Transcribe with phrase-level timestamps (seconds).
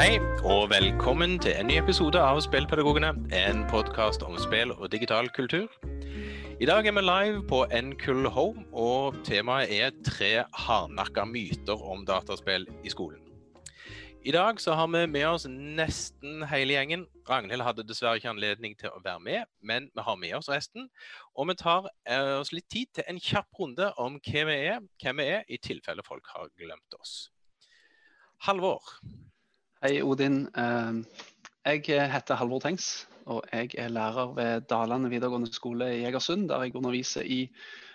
[0.00, 0.16] Hei,
[0.48, 5.66] og velkommen til en ny episode av Spillpedagogene, en podkast om spill og digital kultur.
[6.56, 12.06] I dag er vi live på Nkull Home, og temaet er tre hardnakka myter om
[12.08, 13.20] dataspill i skolen.
[14.24, 17.04] I dag så har vi med oss nesten hele gjengen.
[17.28, 20.88] Ragnhild hadde dessverre ikke anledning til å være med, men vi har med oss resten.
[21.36, 24.80] Og vi tar eh, oss litt tid til en kjapp runde om hvem vi er,
[25.04, 27.28] hvem vi er, i tilfelle folk har glemt oss.
[28.48, 28.96] Halvor.
[29.80, 30.42] Hei, Odin.
[30.60, 30.96] Eh,
[31.64, 36.66] Jeg heter Halvor Tengs, og jeg er lærer ved Dalane videregående skole i Egersund, der
[36.66, 37.48] jeg underviser i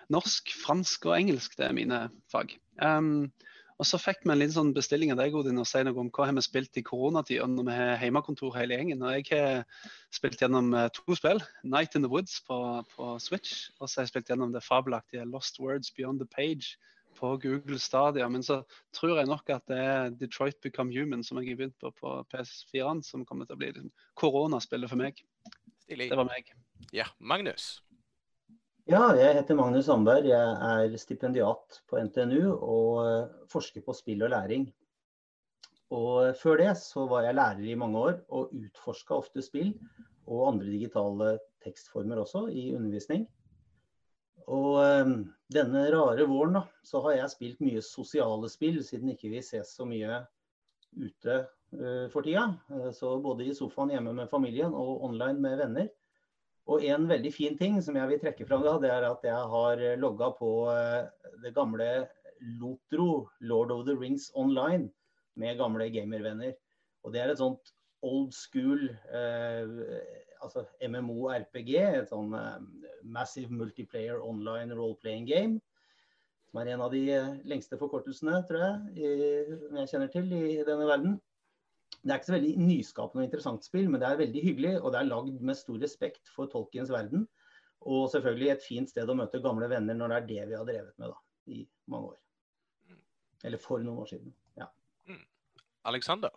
[0.09, 1.57] norsk, fransk og engelsk.
[1.57, 1.99] Det er mine
[2.31, 2.55] fag.
[2.81, 3.31] Um,
[3.77, 6.09] og så fikk vi en liten sånn bestilling av deg, Odin, å si noe om
[6.09, 9.05] hva vi har spilt i koronatida når vi har hjemmekontor hele gjengen.
[9.05, 11.43] Og jeg har spilt gjennom eh, to spill.
[11.61, 15.29] 'Night in the Woods' på, på Switch, og så har jeg spilt gjennom det fabelaktige
[15.29, 16.79] 'Lost Words Beyond the Page'
[17.15, 18.27] på Google Stadia.
[18.29, 18.61] Men så
[18.95, 22.13] tror jeg nok at det er Detroit Become Human som jeg har begynt på på
[22.33, 25.19] PS4-en, som kommer til å bli liksom koronaspillet for meg.
[25.85, 26.09] Stilig.
[26.11, 26.49] Det var meg.
[26.95, 27.75] Ja, Magnus.
[28.85, 30.27] Ja, jeg heter Magnus Sandberg.
[30.29, 34.67] Jeg er stipendiat på NTNU og eh, forsker på spill og læring.
[35.95, 39.71] Og før det så var jeg lærer i mange år og utforska ofte spill
[40.25, 43.25] og andre digitale tekstformer også i undervisning.
[44.51, 45.11] Og eh,
[45.55, 49.73] denne rare våren da, så har jeg spilt mye sosiale spill, siden ikke vi ses
[49.77, 50.21] så mye
[50.95, 52.47] ute eh, for tida.
[52.71, 55.89] Eh, Så både i sofaen hjemme med familien og online med venner.
[56.65, 59.49] Og en veldig fin ting som jeg vil trekke fram da, det er at jeg
[59.53, 61.89] har logga på eh, det gamle
[62.59, 64.89] Lotro, Lord of the Rings Online,
[65.35, 66.53] med gamle gamervenner.
[67.03, 67.73] Og det er et sånt
[68.05, 71.71] old school eh, altså MMO-RPG,
[72.01, 72.57] et sånn eh,
[73.03, 75.59] Massive Multiplayer Online Role-Playing Game.
[76.49, 79.13] Som er en av de eh, lengste forkortelsene, tror jeg, i,
[79.81, 81.17] jeg kjenner til i denne verden.
[82.05, 84.73] Det er ikke så veldig nyskapende og interessant spill, men det er veldig hyggelig.
[84.81, 87.25] Og det er lagd med stor respekt for Tolkiens verden.
[87.85, 90.67] Og selvfølgelig et fint sted å møte gamle venner når det er det vi har
[90.69, 91.17] drevet med da,
[91.53, 92.19] i mange år.
[93.45, 94.33] Eller for noen år siden.
[94.57, 94.69] Ja.
[95.85, 96.33] Alexander.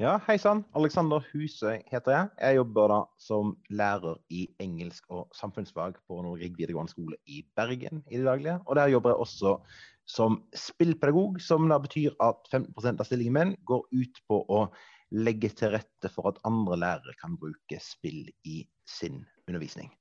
[0.00, 0.62] Ja, hei sann.
[0.72, 2.28] Alexander Husøy heter jeg.
[2.40, 8.00] Jeg jobber da som lærer i engelsk og samfunnsfag på Norge videregående skole i Bergen
[8.08, 8.54] i det daglige.
[8.64, 9.52] Og der jobber jeg også
[10.08, 14.62] som spillpedagog, som da betyr at 15% av stillingen min går ut på å
[15.12, 19.92] legge til rette for at andre lærere kan bruke spill i sin undervisning.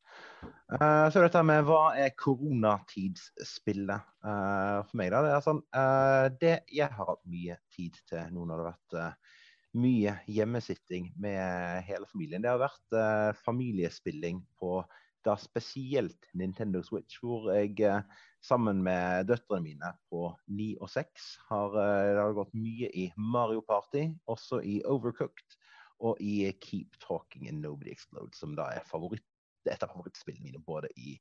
[0.72, 5.22] Uh, så dette med hva er koronatidsspillet uh, for meg, da.
[5.28, 8.72] Det er sånn uh, Det jeg har hatt mye tid til nå når det har
[8.72, 9.40] vært
[9.78, 12.44] mye hjemmesitting med hele familien.
[12.44, 14.82] Det har vært eh, familiespilling på
[15.26, 18.02] da spesielt Nintendo Switch, hvor jeg eh,
[18.44, 23.62] sammen med døtrene mine på ni og seks har eh, har gått mye i Mario
[23.66, 25.60] Party, også i Overcooked
[26.02, 29.28] og i Keep Talking and Nobody Explode, som da er favoritt,
[29.70, 31.14] et av favorittspillene mine både i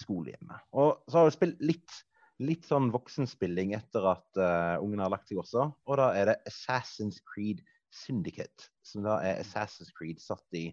[0.00, 0.72] skolehjemmet.
[0.80, 2.00] Og så har jeg spilt litt
[2.42, 5.68] litt sånn voksenspilling etter at uh, ungene har lagt seg også.
[5.86, 7.60] Og da er det Assassin's Creed
[7.92, 10.70] Syndicate, som da er Assassin's Creed satt i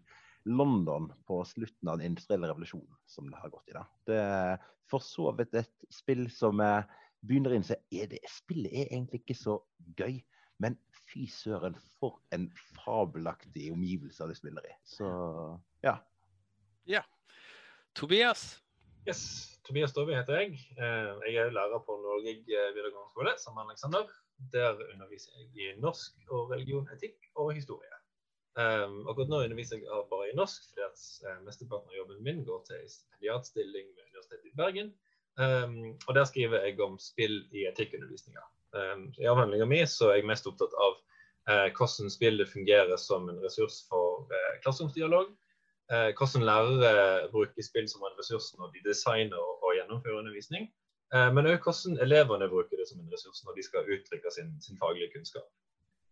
[0.48, 3.76] London på slutten av den industrielle revolusjonen, som det har gått i.
[3.76, 3.86] da.
[4.08, 6.88] Det er for så vidt et spill som eh,
[7.26, 9.60] begynner å innse er det spillet er egentlig ikke så
[10.00, 10.22] gøy,
[10.64, 10.78] men
[11.10, 12.48] fy søren, for en
[12.80, 14.74] fabelaktig omgivelse det spiller i.
[14.88, 15.10] Så
[15.86, 15.98] ja.
[16.90, 17.04] Ja.
[17.96, 18.60] Tobias.
[19.10, 20.58] Yes, Tobias Dovie heter jeg.
[20.78, 24.04] Eh, Jeg er lærer på Norge videregående skole sammen med Alexander.
[24.54, 27.96] Der underviser jeg i norsk og religion, etikk og historie.
[28.60, 30.86] Um, akkurat nå underviser jeg bare i norsk, fordi
[31.26, 34.94] eh, mesteparten av jobben min går til en stipendiatstilling ved Universitetet i Bergen.
[36.08, 38.42] Og der skriver jeg om spill i etikkundervisninga.
[39.24, 40.98] I avhandlinga mi er jeg mest opptatt av
[41.50, 45.32] eh, hvordan spillet fungerer som en ressurs for eh, klasseromsdialog.
[45.90, 50.70] Eh, hvordan lærere bruker spill som en ressurs når de designer og, og gjennomfører undervisning.
[51.16, 54.54] Eh, men òg hvordan elevene bruker det som en ressurs når de skal uttrykke sin,
[54.62, 55.48] sin faglige kunnskap.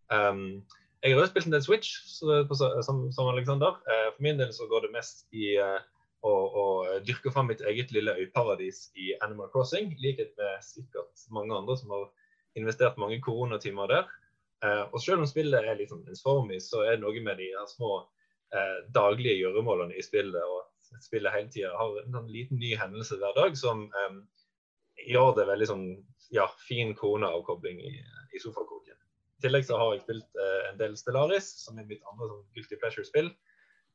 [0.09, 0.63] Um,
[1.03, 3.77] jeg har også spilt en del Switch så, på, som, som Alexander.
[3.85, 5.79] Eh, for min del så går det mest i eh,
[6.25, 6.65] å, å
[7.06, 9.94] dyrke fram mitt eget lille øyparadis i Animal Crossing.
[10.01, 12.07] Likhet med sikkert mange andre som har
[12.57, 14.09] investert mange koronatimer der.
[14.65, 17.51] Eh, og selv om spillet er litt sånn ensformig, så er det noe med de
[17.53, 18.00] her små
[18.55, 20.41] eh, daglige gjøremålene i spillet.
[20.44, 24.19] og Spillet hele tida har en sånn liten ny hendelse hver dag som eh,
[25.07, 25.88] gjør det veldig sånn
[26.33, 27.94] ja, fin koneavkobling i,
[28.35, 28.97] i sofakroken.
[29.38, 32.44] I tillegg så har jeg spilt eh, en del Stellaris, som er mitt andre sånn
[32.55, 33.31] guilty pleasure-spill.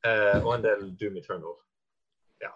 [0.07, 1.59] Eh, og en del Doom Eternal.
[2.43, 2.53] Ja.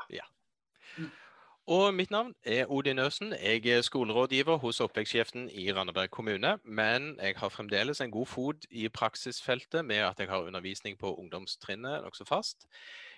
[1.66, 3.32] Og mitt navn er Odin Øsen.
[3.32, 6.58] Jeg er skolerådgiver hos oppvekstsjefen i Randaberg kommune.
[6.64, 11.14] Men jeg har fremdeles en god fot i praksisfeltet med at jeg har undervisning på
[11.14, 12.68] ungdomstrinnet nokså fast.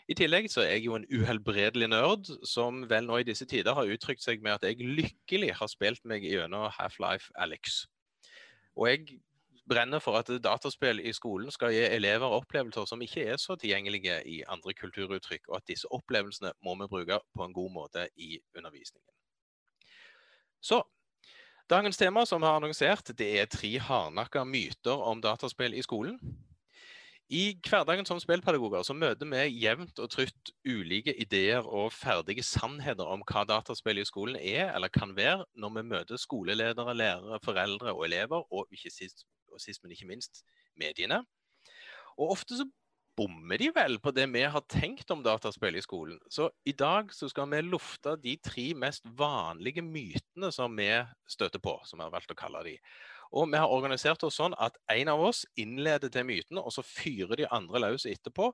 [0.08, 3.76] I tillegg så er jeg jo en uhelbredelig nerd, som vel nå i disse tider
[3.76, 7.84] har uttrykt seg med at jeg lykkelig har spilt meg gjennom Half-Life Alex.
[8.80, 9.20] Og jeg
[9.68, 14.20] brenner for at dataspill i skolen skal gi elever opplevelser som ikke er så tilgjengelige
[14.26, 18.38] i andre kulturuttrykk, og at disse opplevelsene må vi bruke på en god måte i
[18.56, 19.12] undervisningen.
[20.60, 20.82] Så,
[21.68, 26.14] Dagens tema som vi har annonsert, det er tre hardnakka myter om dataspill i skolen.
[27.28, 33.04] I hverdagen som spillpedagoger så møter vi jevnt og trutt ulike ideer og ferdige sannheter
[33.04, 37.92] om hva dataspill i skolen er eller kan være, når vi møter skoleledere, lærere, foreldre
[37.92, 40.42] og elever, og ikke sist, og sist men ikke minst
[40.78, 41.22] mediene.
[42.18, 42.66] Og ofte så
[43.18, 46.18] bommer de vel på det vi har tenkt om dataspill i skolen.
[46.30, 50.90] Så i dag så skal vi lufte de tre mest vanlige mytene som vi
[51.26, 52.76] støter på, som vi har valgt å kalle de.
[53.34, 56.84] Og vi har organisert oss sånn at en av oss innleder til mytene, og så
[56.86, 58.52] fyrer de andre løs etterpå.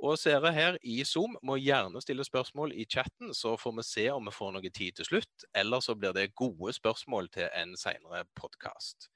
[0.00, 4.06] Og seere her i Zoom må gjerne stille spørsmål i chatten, så får vi se
[4.14, 5.48] om vi får noe tid til slutt.
[5.54, 9.10] Eller så blir det gode spørsmål til en senere podkast.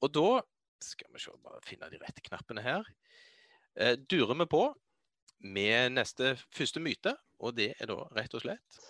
[0.00, 0.40] Og da
[0.80, 2.86] skal vi se, bare finne de rette knappene her.
[3.76, 4.64] Eh, durer vi på
[5.40, 8.80] med neste første myte, og det er da rett og slett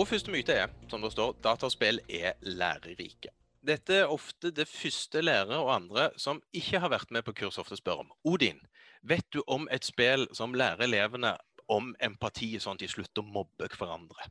[0.00, 3.34] Og første myte er, som det står, dataspill er lærerike.
[3.60, 7.58] Dette er ofte det første lærere og andre som ikke har vært med på kurs,
[7.60, 8.12] ofte spør om.
[8.24, 8.60] Odin,
[9.04, 11.34] vet du om et spill som lærer elevene
[11.68, 14.30] om empati, sånn at de slutter å mobbe hverandre?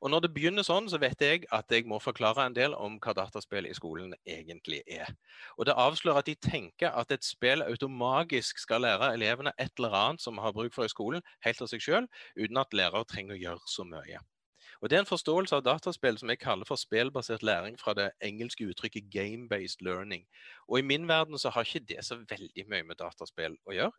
[0.00, 2.96] Og Når det begynner sånn, så vet jeg at jeg må forklare en del om
[3.04, 5.12] hva dataspill i skolen egentlig er.
[5.58, 9.92] Og Det avslører at de tenker at et spill automagisk skal lære elevene et eller
[10.00, 12.08] annet som har bruk for i skolen, helt av seg sjøl,
[12.40, 14.24] uten at lærere trenger å gjøre så mye.
[14.80, 18.10] Og Det er en forståelse av dataspill som jeg kaller for spillbasert læring fra det
[18.24, 20.24] engelske uttrykket game-based learning.
[20.68, 23.92] Og I min verden så har ikke det så veldig mye med dataspill å gjøre.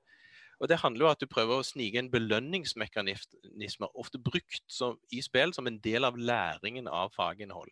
[0.61, 4.97] Og Det handler jo om at du prøver å snike en belønningsmekanisme, ofte brukt som,
[5.11, 7.69] i spill som en del av læringen av faginnhold.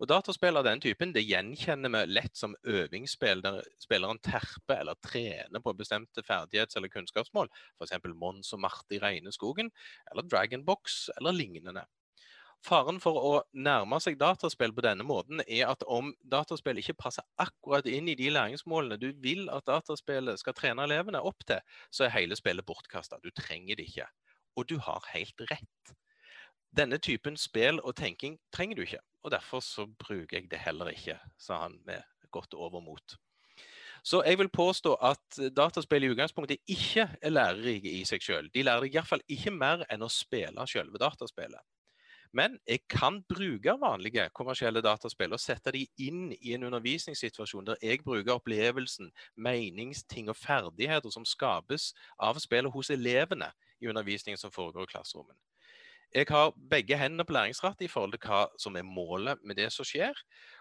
[0.00, 4.96] Og Dataspill av den typen det gjenkjenner vi lett som øvingsspill, der spilleren terper eller
[5.04, 7.48] trener på bestemte ferdighets- eller kunnskapsmål,
[7.78, 7.92] f.eks.
[8.16, 9.70] Mons og Marte i Regneskogen,
[10.10, 11.84] eller Dragonbox eller lignende.
[12.62, 17.26] Faren for å nærme seg dataspill på denne måten er at om dataspill ikke passer
[17.42, 21.58] akkurat inn i de læringsmålene du vil at dataspillet skal trene elevene opp til,
[21.90, 23.18] så er hele spillet bortkasta.
[23.18, 24.06] Du trenger det ikke.
[24.54, 25.94] Og du har helt rett.
[26.72, 30.94] Denne typen spill og tenking trenger du ikke, og derfor så bruker jeg det heller
[30.94, 33.18] ikke, sa han med godt overmot.
[34.06, 38.48] Så jeg vil påstå at dataspill i utgangspunktet ikke er lærerike i seg sjøl.
[38.54, 41.62] De lærer deg iallfall ikke mer enn å spille sjølve dataspillet.
[42.32, 47.80] Men jeg kan bruke vanlige kommersielle dataspill og sette de inn i en undervisningssituasjon der
[47.84, 53.50] jeg bruker opplevelsen, meningsting og ferdigheter som skapes av spillet hos elevene
[53.82, 55.36] i undervisningen som foregår i klasserommet.
[56.12, 59.70] Jeg har begge hendene på læringsrattet i forhold til hva som er målet med det
[59.72, 60.18] som skjer.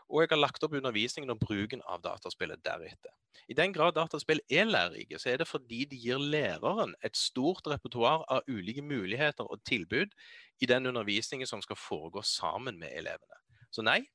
[0.07, 3.11] Og jeg har lagt opp undervisningen og bruken av dataspillet deretter.
[3.51, 7.67] I den grad dataspill er lærerike, så er det fordi de gir læreren et stort
[7.67, 10.15] repertoar av ulike muligheter og tilbud
[10.63, 13.39] i den undervisningen som skal foregå sammen med elevene.
[13.75, 14.05] Så nei,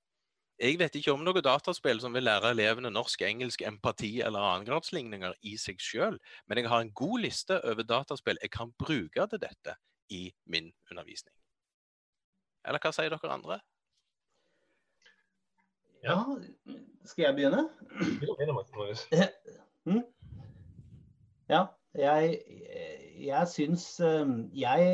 [0.57, 5.37] jeg vet ikke om noe dataspill som vil lære elevene norsk, engelsk, empati eller annengradsligninger
[5.45, 6.17] i seg sjøl,
[6.49, 9.77] men jeg har en god liste over dataspill jeg kan bruke til dette
[10.13, 11.35] i min undervisning.
[12.67, 13.61] Eller hva sier dere andre?
[16.05, 16.19] Ja,
[17.07, 17.67] skal jeg begynne?
[19.87, 20.03] Mm.
[21.47, 21.61] Ja,
[21.95, 22.41] jeg,
[23.23, 24.87] jeg syns eh, jeg,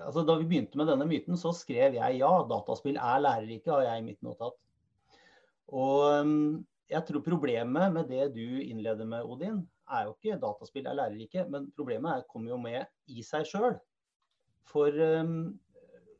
[0.00, 3.84] altså Da vi begynte med denne myten, så skrev jeg ja, dataspill er lærerike, har
[3.84, 4.56] jeg i mitt notat.
[5.68, 6.32] Og eh,
[6.94, 9.60] jeg tror problemet med det du innleder med, Odin,
[9.92, 13.76] er jo ikke dataspill er lærerike, men problemet er, kommer jo med i seg sjøl.
[14.68, 15.58] For um,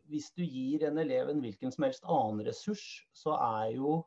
[0.08, 3.98] hvis du gir en elev en hvilken som helst annen ressurs, så er jo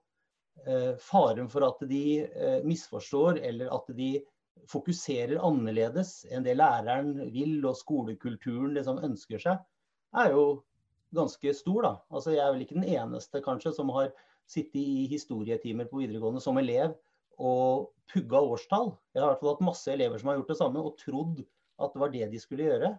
[0.65, 4.15] uh, faren for at de uh, misforstår eller at de
[4.69, 9.62] fokuserer annerledes enn det læreren vil og skolekulturen liksom ønsker seg,
[10.17, 10.43] er jo
[11.15, 11.81] ganske stor.
[11.86, 11.93] da.
[12.12, 14.12] Altså, jeg er vel ikke den eneste kanskje som har
[14.50, 16.95] sittet i historietimer på videregående som elev
[17.41, 18.91] og pugga årstall.
[19.13, 21.41] Jeg har i hvert fall hatt masse elever som har gjort det samme og trodd
[21.81, 22.91] at det var det de skulle gjøre.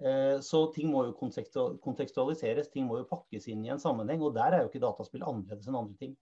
[0.00, 4.22] Eh, så ting må jo kontekstualiseres, ting må jo pakkes inn i en sammenheng.
[4.24, 6.14] Og der er jo ikke dataspill annerledes enn andre ting.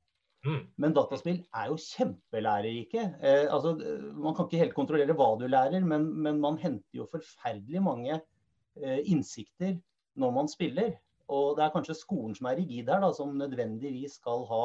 [0.46, 0.62] Mm.
[0.78, 3.04] Men dataspill er jo kjempelærerike.
[3.20, 3.74] Eh, altså,
[4.14, 8.18] man kan ikke helt kontrollere hva du lærer, men, men man henter jo forferdelig mange
[8.18, 9.78] eh, innsikter
[10.18, 10.96] når man spiller.
[11.28, 14.62] Og det er kanskje skolen som er rigid her, da, som nødvendigvis skal ha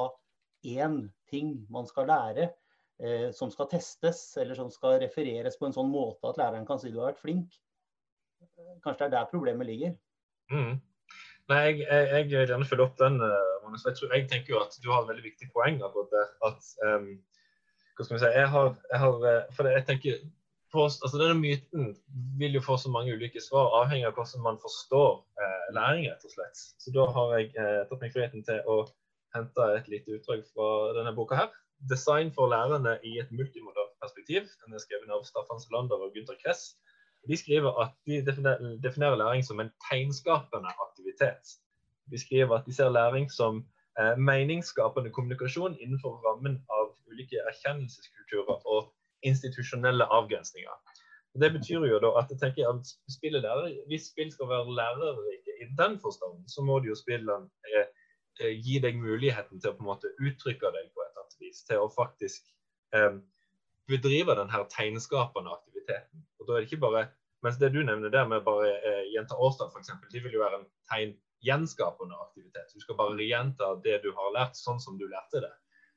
[0.63, 2.47] én ting man skal lære
[3.03, 6.79] eh, som skal testes, eller som skal refereres på en sånn måte at læreren kan
[6.79, 7.57] si du har vært flink.
[8.83, 9.93] Kanskje det er der problemet ligger.
[10.51, 10.79] Mm.
[11.51, 13.19] Nei, jeg, jeg, jeg, vil gjerne følge opp den.
[13.63, 13.85] Magnus.
[13.85, 16.69] jeg, tror, jeg, tenker jo at du har et veldig viktig poeng av det At
[16.87, 17.09] um,
[17.97, 18.71] hva skal vi si, jeg har,
[19.01, 20.21] har eh, For jeg tenker
[20.73, 21.91] på, altså Denne myten
[22.39, 26.07] vil jo få så mange ulike svar, avhengig av hvordan man forstår eh, læring.
[26.09, 26.63] rett og slett.
[26.81, 28.79] Så Da har jeg eh, tatt meg friheten til å
[29.37, 31.53] hente et lite utdrag fra denne boka her.
[31.89, 34.49] 'Design for lærerne i et multimodalt perspektiv'.
[34.63, 36.73] Den er skrevet av Staffan Selander og Gunther Kress.
[37.27, 38.19] De skriver at de
[38.83, 41.45] definerer læring som en tegnskapende aktivitet.
[42.11, 43.65] De skriver at de ser læring som
[43.99, 50.75] eh, meningsskapende kommunikasjon innenfor rammen av ulike erkjennelseskulturer og institusjonelle avgrensninger.
[51.41, 52.89] Det betyr jo da at jeg tenker at
[53.23, 57.87] lærer, Hvis spill skal være lærerike i den forstand, så må de jo spillene eh,
[58.41, 61.39] eh, gi deg muligheten til å på en måte uttrykke deg på et eller annet
[61.41, 61.63] vis.
[61.69, 62.51] Til å faktisk
[62.93, 63.15] eh,
[63.87, 66.23] bedrive den her tegnskapende aktiviteten.
[66.39, 67.07] Og da er det ikke bare,
[67.43, 70.61] mens det du nevner der med bare eh, Jenta Årstad f.eks., det vil jo være
[70.61, 72.71] en tegngjenskapende aktivitet.
[72.75, 75.53] Du skal bare gjenta det du har lært, sånn som du lærte det.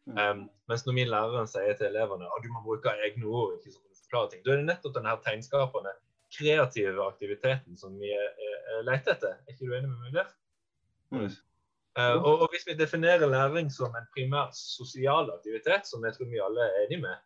[0.07, 3.73] Um, mens når min lærer sier til elevene at du må bruke egne ord, ikke
[3.75, 5.95] sånn forklare ting, da er det nettopp denne her tegnskapende,
[6.37, 9.37] kreative aktiviteten som vi eh, leter etter.
[9.47, 10.33] Er ikke du enig med meg der?
[11.15, 11.29] Mm.
[11.97, 16.31] Uh, og, og, Hvis vi definerer læring som en primær sosial aktivitet, som jeg tror
[16.31, 17.23] vi alle er enige med,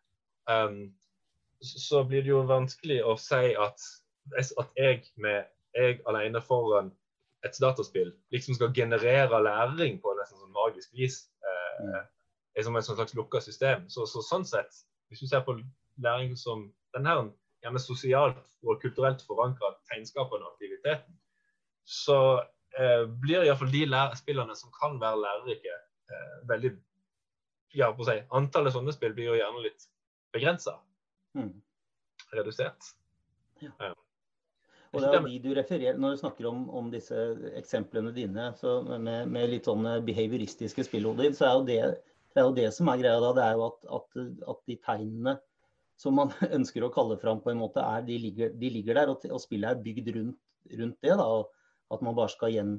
[0.50, 0.80] um,
[1.60, 3.84] så blir det jo vanskelig å si at,
[4.38, 6.90] at jeg, med, jeg alene foran
[7.44, 11.22] et dataspill liksom skal generere læring på nesten sånn magisk vis.
[11.40, 12.00] Eh,
[12.56, 13.86] er som et slags lukka system.
[13.88, 15.56] Så, så, sånn sett, hvis du ser på
[16.02, 17.22] læring som den her
[17.64, 21.16] gjerne sosialt og kulturelt forankra og aktiviteten,
[21.84, 22.18] så
[22.78, 23.86] eh, blir iallfall de
[24.18, 25.76] spillene som kan være lærerike,
[26.10, 26.74] eh, veldig
[27.78, 29.86] ja, på å si, Antallet sånne spill blir jo gjerne litt
[30.34, 30.78] begrensa.
[31.38, 31.52] Mm.
[32.34, 32.94] Redusert.
[33.60, 33.72] Ja.
[33.80, 33.94] ja.
[34.90, 37.16] Og det er de du refererer, Når du snakker om, om disse
[37.58, 38.48] eksemplene dine
[38.98, 41.78] med, med, litt sånn behavioristiske spillhoder, så er jo det,
[42.32, 43.30] det, er jo det som er greia da.
[43.36, 44.20] Det er jo at, at,
[44.50, 45.36] at, de tegnene
[46.00, 49.14] som man ønsker å kalle fram, på en måte, er, de, ligger, de ligger der.
[49.14, 50.38] Og, og, spillet er bygd rundt,
[50.82, 51.16] rundt det.
[51.22, 51.30] da,
[51.94, 52.76] At man bare skal gjen,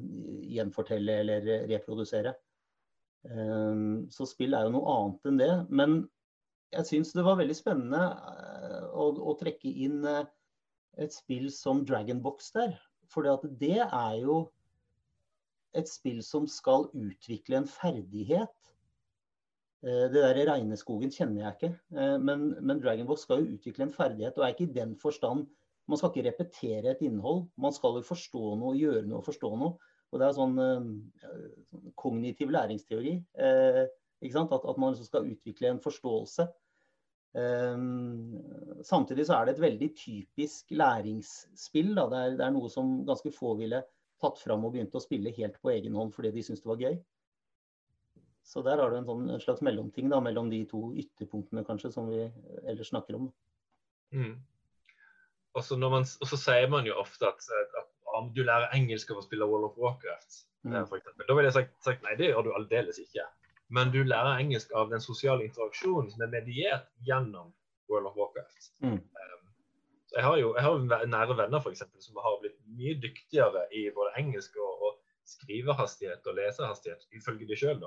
[0.52, 2.36] gjenfortelle eller reprodusere.
[3.22, 5.54] Um, så spill er jo noe annet enn det.
[5.70, 6.02] Men
[6.72, 10.24] jeg syns det var veldig spennende uh, å, å, trekke inn uh,
[11.02, 12.76] et spill som Dragonbox der.
[13.12, 13.28] For
[13.60, 14.46] det er jo
[15.78, 18.72] et spill som skal utvikle en ferdighet.
[19.82, 23.96] Eh, det der regneskogen kjenner jeg ikke, eh, men, men Dragonbox skal jo utvikle en
[23.96, 24.38] ferdighet.
[24.38, 25.50] Og er ikke i den forstand
[25.90, 27.48] Man skal ikke repetere et innhold.
[27.60, 29.74] Man skal jo forstå noe, gjøre noe, forstå noe.
[30.14, 30.54] Og det er sånn,
[31.20, 33.16] sånn kognitiv læringsteori.
[33.34, 33.82] Eh,
[34.30, 36.46] at, at, man liksom skal utvikle en forståelse.
[37.32, 38.42] Um,
[38.84, 41.94] samtidig så er det et veldig typisk læringsspill.
[41.96, 43.84] Det er, det, er, noe som ganske få ville
[44.22, 46.84] tatt fram og begynt å spille helt på egen hånd fordi de syntes det var
[46.84, 47.00] gøy.
[48.52, 51.94] Så der har du en, sånn, en slags mellomting da, mellom de to ytterpunktene kanskje
[51.94, 52.26] som vi
[52.68, 53.30] ellers snakker om.
[54.12, 54.36] Mm.
[55.56, 57.46] Og, så man, og, så sier man jo ofte at,
[57.80, 60.42] at, om du lærer engelsk av å spille World of Warcraft.
[60.68, 60.82] Mm.
[60.84, 63.24] Da vil jeg sagt, sagt nei, det gjør du aldeles ikke
[63.72, 67.54] men du lærer engelsk av den sosiale interaksjonen som er mediert gjennom
[67.92, 68.72] World of Warcraft.
[68.84, 68.98] Mm.
[69.00, 69.46] Um,
[70.12, 73.86] jeg har jo jeg har nære venner for eksempel, som har blitt mye dyktigere i
[73.96, 75.00] både engelsk og, og
[75.32, 77.80] skrivehastighet og lesehastighet, ifølge de sjøl,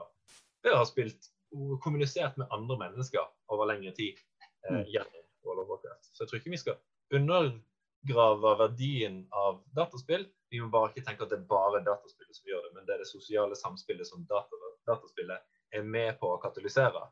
[0.65, 4.83] ved å ha spilt og kommunisert med andre mennesker over lengre tid eh, mm.
[4.95, 6.11] gjennom World of Warcraft.
[6.13, 6.81] Så jeg tror ikke vi skal
[7.15, 10.25] undergrave verdien av dataspill.
[10.51, 12.97] Vi må bare ikke tenke at det er bare dataspillet som gjør det, men det
[12.97, 17.03] er det sosiale samspillet som dataspillet er med på å katalysere,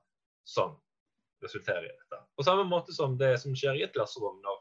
[0.48, 0.76] som
[1.42, 2.20] resulterer i dette.
[2.36, 4.60] På samme måte som det som skjer i et klasserom når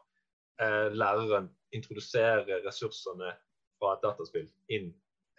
[0.63, 3.35] eh, læreren introduserer ressursene
[3.79, 4.89] fra et dataspill inn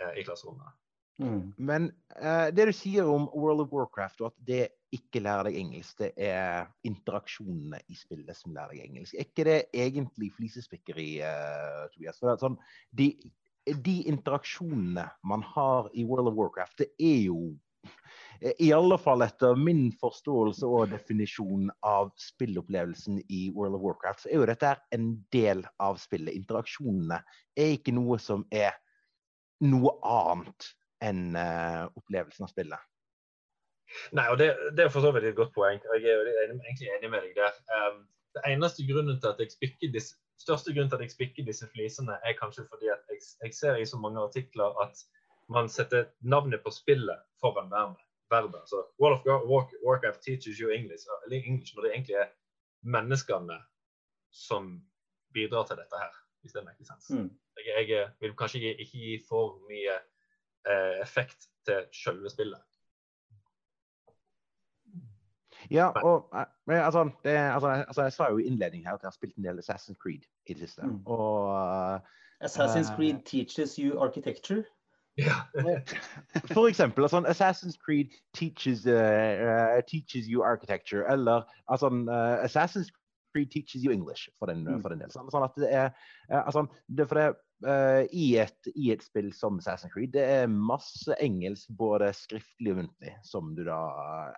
[0.02, 0.78] eh, i klasserommet.
[1.23, 1.52] Mm.
[1.57, 5.59] Men eh, det du sier om World of Warcraft, og at det ikke lærer deg
[5.61, 9.16] engelsk, det er interaksjonene i spillet som lærer deg engelsk.
[9.16, 12.21] Er ikke det egentlig flisespikkeri, uh, Tobias?
[12.21, 12.59] For sånn,
[12.99, 13.09] de,
[13.73, 17.54] de, interaksjonene man har i World of Warcraft, det er jo
[18.59, 24.31] i alle fall etter min forståelse og definisjon av spillopplevelsen i World of Warcraft, så
[24.31, 26.35] er jo dette en del av spillet.
[26.35, 27.21] Interaksjonene
[27.55, 28.75] er ikke noe som er
[29.62, 30.73] noe annet
[31.03, 32.89] enn uh, opplevelsen av spillet.
[34.17, 35.79] Nei, og det, det er for så vidt et godt poeng.
[35.79, 37.57] Jeg er jo egentlig enig med deg der.
[37.77, 41.47] Um, det eneste grunnen til at jeg spikker disse, største grunnen til at jeg spikker
[41.47, 45.05] disse flisene, er kanskje fordi at jeg, jeg ser i så mange artikler at
[45.49, 47.70] man setter navnet på spillet foran
[48.30, 48.61] verden.
[48.66, 49.42] Så World of
[49.87, 52.28] Warcraft teaches you English, eller English når det egentlig er
[52.82, 53.58] menneskene
[54.30, 54.82] som
[55.34, 57.11] bidrar til dette her, hvis det maker sens.
[57.11, 57.30] Mm.
[57.66, 59.96] Jeg, jeg, vil kanskje ikke gi for mye
[60.68, 62.61] eh, effekt til selve spillet.
[65.70, 69.06] Ja, og eh, altså, det, altså, altså, Jeg sa jo i innledningen her at jeg
[69.06, 70.87] har spilt en del Assassin's Creed i det siste.
[70.87, 71.06] Mm.
[71.06, 71.46] Og
[71.94, 72.00] uh,
[72.40, 74.64] Assassin's Creed teaches you architecture?
[75.16, 75.35] Ja.
[76.54, 81.04] For eksempel, altså, Assassin's Creed teaches, uh, teaches you architecture.
[81.12, 82.90] Eller altså, uh, Assassin's
[83.33, 84.83] Creed teaches you English, for den, mm.
[84.83, 85.12] for den del.
[85.12, 85.90] Sånn, sånn at det er,
[86.42, 87.26] altså, det, for det,
[87.66, 92.75] uh, i, et, i, et, spill som Assassin's Creed, det er masse engelsk, både skriftlig
[92.75, 93.81] og muntlig, som du da,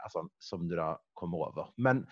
[0.07, 1.71] altså, som du da kommer over.
[1.77, 2.05] Men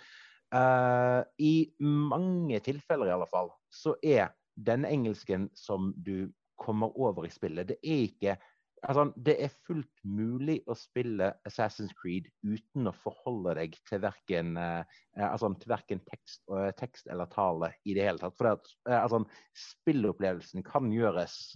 [0.54, 6.30] uh, i mange tilfeller i alle fall, så er den engelsken som du
[6.62, 8.36] kommer over i spillet, det er ikke
[8.82, 14.56] Altså, det er fullt mulig å spille Assassin's Creed uten å forholde deg til verken,
[14.58, 18.34] eh, altså, til verken tekst, uh, tekst, eller tale i det hele tatt.
[18.38, 19.22] For at, eh, altså,
[19.68, 21.54] spillopplevelsen kan gjøres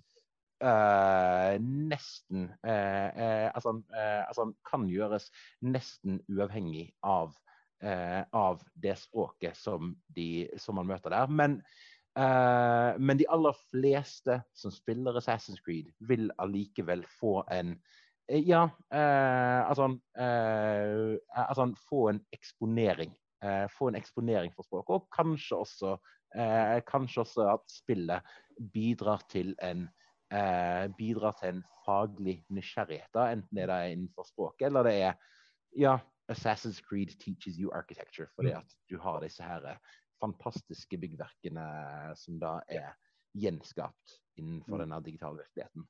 [0.56, 5.26] Uh, nesten uh, uh, altså, altså, kan gjøres
[5.60, 7.36] nesten uavhengig av,
[8.32, 11.28] av det språket som, de, som man møter der.
[11.28, 11.58] Men
[12.16, 18.64] Uh, men de aller fleste som spiller Assassin's Creed, vil allikevel få en uh, Ja,
[18.66, 23.14] uh, altså, altså, få en eksponering.
[23.78, 25.90] få en eksponering for språket, og kanskje også,
[26.88, 28.20] kanskje også at spillet
[28.72, 29.84] bidrar til en
[30.98, 35.12] bidrar til en faglig nysgjerrighet, da, enten det er innenfor språket eller det er
[35.78, 35.98] ja,
[36.32, 38.56] Assassin's Creed teaches you architecture, fordi mm.
[38.56, 39.78] at du har disse her
[40.20, 41.66] fantastiske byggverkene
[42.16, 42.94] som da er
[43.36, 44.82] gjenskapt innenfor mm.
[44.84, 45.86] denne digitale virkeligheten.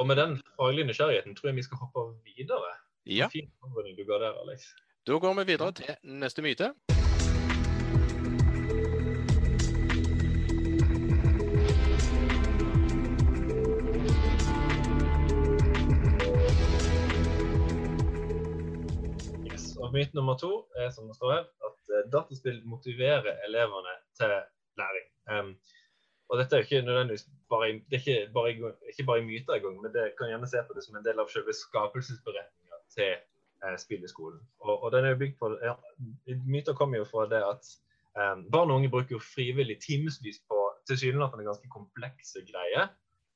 [0.00, 2.74] Og med den faglige nysgjerrigheten tror jeg vi skal hoppe videre.
[3.06, 3.28] Ja.
[3.28, 4.72] du går der, Alex.
[5.06, 6.74] Da går vi videre til neste myte.
[19.94, 24.34] Myte nummer to er som det står her, at dataspill motiverer elevene til
[24.80, 25.08] læring.
[25.30, 25.54] Um,
[26.28, 29.82] og dette er ikke nødvendigvis bare, det er ikke bare, ikke bare i myter engang,
[29.82, 33.76] men det kan gjerne se på det som en del av selve skapelsesberetninga til eh,
[33.78, 34.40] spilleskolen.
[34.64, 35.74] Og, og den er jo bygd på, ja,
[36.46, 37.70] Myter kommer jo fra det at
[38.16, 42.90] um, barn og unge bruker jo frivillig timevis på tilsynelatende ganske komplekse greier.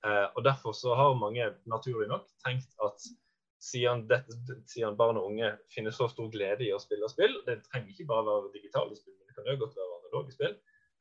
[0.07, 3.11] Uh, og Derfor så har mange naturlig nok tenkt at
[3.59, 4.37] siden, dette,
[4.71, 7.35] siden, barn og unge finner så stor glede i å spille spill.
[7.47, 10.55] Det trenger ikke bare være digitale spill, men det kan også godt være analoge spill.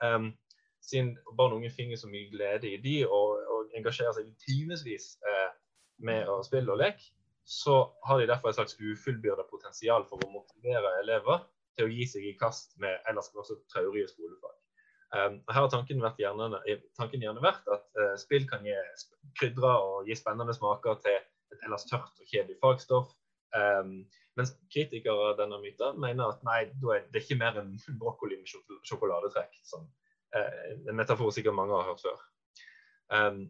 [0.05, 0.31] Um,
[0.87, 5.15] siden barn og unge finner så mye glede i de og, og engasjerer seg timevis
[5.27, 5.49] eh,
[6.05, 7.11] med å spille og leke,
[7.47, 11.45] så har de derfor et slags ufullbyrda potensial for å motivere elever
[11.77, 14.55] til å gi seg i kast med ellers også traurige skolefag.
[15.15, 16.59] Um, her har tanken, vært gjerne,
[16.99, 18.75] tanken gjerne vært at uh, spill kan gi
[19.39, 21.21] krydre og gi spennende smaker til
[21.53, 23.13] et ellers tørt og kjedelig fagstoff.
[23.55, 24.01] Um,
[24.37, 28.51] mens kritikere av denne myten mener at nei, er det ikke mer enn brokkoli med
[28.87, 29.55] sjokoladetrekk.
[29.67, 29.87] Som,
[30.35, 32.25] uh, en metafor sikkert mange har hørt før.
[33.13, 33.45] Um,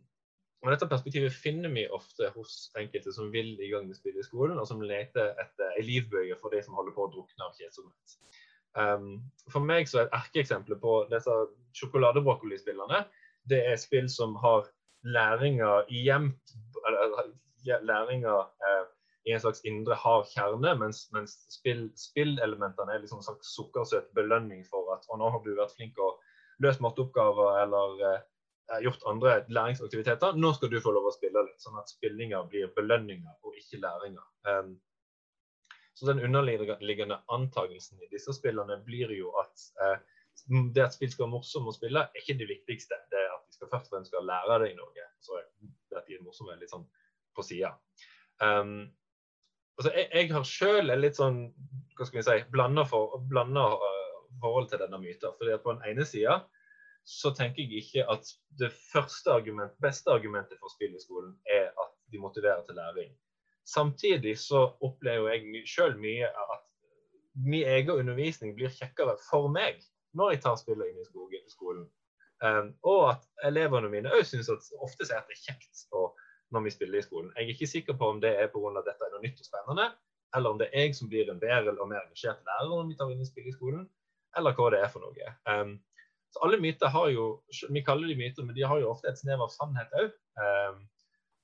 [0.65, 4.25] og Dette perspektivet finner vi ofte hos enkelte som vil i gang med spill i
[4.25, 7.53] skolen, og som leter etter ei livbøye for de som holder på å drukne av
[7.59, 8.17] kjedsomhet.
[8.77, 9.11] Um,
[9.53, 11.33] for meg så er et erkeeksempel på disse
[11.77, 13.05] sjokoladebrokolispillene
[13.49, 14.67] det er spill som har
[15.07, 16.55] læringa gjemt
[17.67, 18.37] læringa
[18.69, 18.85] eh,
[19.27, 24.09] i en slags indre hard kjerne, mens, mens spill, spillelementene er liksom en slags sukkersøt
[24.15, 26.21] belønning for at og nå har du vært flink og
[26.63, 28.19] løst matteoppgaver eller eh,
[28.83, 30.39] gjort andre læringsaktiviteter.
[30.39, 33.81] Nå skal du få lov å spille litt, sånn at spillinga blir belønninger og ikke
[33.83, 34.27] læringer.
[34.47, 34.75] Um,
[35.97, 39.97] så den underliggende antagelsen i disse spillene blir jo at eh,
[40.75, 42.99] det at spill skal være morsomme å spille, er ikke det viktigste.
[43.11, 45.07] Det er at de skal først og fremst skal lære deg noe.
[45.25, 46.85] Så det at de er morsomme, litt sånn
[47.37, 47.73] på sida.
[48.41, 48.89] Um,
[49.77, 51.39] altså jeg, jeg, har sjøl en litt sånn
[51.97, 53.97] hva skal vi si, blanda, for, uh,
[54.41, 55.33] forhold til denne myten.
[55.37, 56.41] fordi at På den ene sida
[57.07, 58.27] så tenker jeg ikke at
[58.59, 63.13] det første argument, beste argumentet for spill i skolen er at de motiverer til læring.
[63.67, 66.65] Samtidig så opplever jeg sjøl mye at
[67.45, 69.79] min egen undervisning blir kjekkere for meg
[70.17, 71.87] når jeg tar spillet inn i skolen.
[72.43, 76.11] Um, og at elevene mine òg syns at ofte er det kjekt å,
[76.53, 77.31] når vi spiller i skolen.
[77.35, 78.81] Jeg er ikke sikker på om det er pga.
[78.85, 79.87] dette er noe nytt og spennende,
[80.35, 82.97] eller om det er jeg som blir en bedre og mer engasjert lærer når vi
[82.99, 83.87] tar inn i spill i skolen,
[84.37, 85.33] eller hva det er for noe.
[85.49, 85.77] Um,
[86.33, 89.19] så alle myter har jo, Vi kaller de myter, men de har jo ofte et
[89.19, 90.11] snev av sannhet òg.
[90.43, 90.83] Um,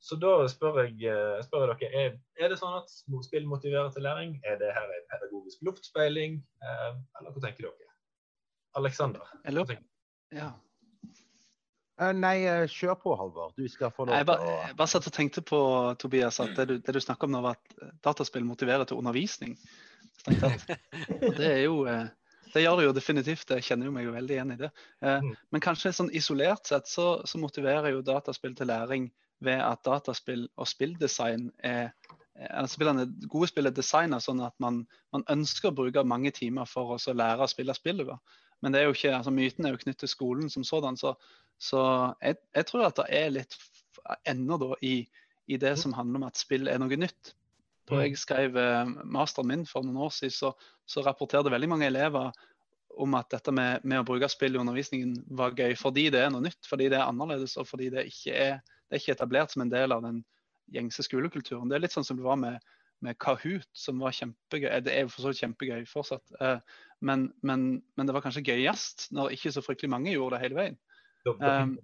[0.04, 2.92] så da spør jeg, eh, spør jeg dere, er, er, det sånn at
[3.24, 4.34] spill motiverer til læring?
[4.44, 6.42] Er det her en pedagogisk luftspeiling?
[6.60, 7.94] um, eller hva tenker dere?
[8.76, 9.32] Aleksander?
[10.36, 10.50] Ja.
[12.02, 13.54] Uh, nei, uh, kjør på, Halvor.
[13.58, 15.60] Du skal få lov til å Jeg bare satt og tenkte på,
[16.02, 19.58] Tobias, at det du, det du snakker om nå, var at dataspill motiverer til undervisning.
[21.38, 21.84] Det er jo
[22.54, 23.50] det gjør det jo definitivt.
[23.50, 24.70] Jeg kjenner jo meg jo veldig igjen i det.
[25.02, 25.32] Eh, mm.
[25.54, 29.08] Men kanskje sånn isolert sett så, så, motiverer jo dataspill til læring
[29.44, 31.90] ved at dataspill og spilldesign er
[32.50, 36.70] altså spillene, Gode spill er designa sånn at man, man, ønsker å bruke mange timer
[36.70, 38.14] for å lære å spille spillet.
[38.64, 40.98] Men det er jo ikke, altså myten er jo knyttet til skolen som sådan.
[41.00, 41.14] Så,
[41.62, 41.82] så
[42.22, 43.58] jeg, jeg, tror at det er litt
[44.28, 44.96] ennå da i,
[45.48, 47.34] i, det som handler om at spill er noe nytt.
[47.90, 50.54] Da jeg skrev eh, masteren min for noen år siden, så,
[50.88, 52.32] så rapporterte veldig mange elever
[53.02, 56.32] om at dette med, med, å bruke spill i undervisningen var gøy fordi det er
[56.34, 59.54] noe nytt, fordi det er annerledes og fordi det ikke er, det er ikke etablert
[59.54, 60.22] som en del av den
[60.74, 61.70] gjengse skolekulturen.
[61.70, 62.60] Det er litt sånn som det var med,
[63.04, 64.70] med Kahoot, som var kjempegøy.
[64.70, 66.36] Eh, det er jo for så vidt kjempegøy fortsatt.
[66.40, 66.60] Eh,
[67.04, 70.60] men, men, men, det var kanskje gøyest når ikke så fryktelig mange gjorde det hele
[70.60, 70.80] veien.
[71.26, 71.78] Um,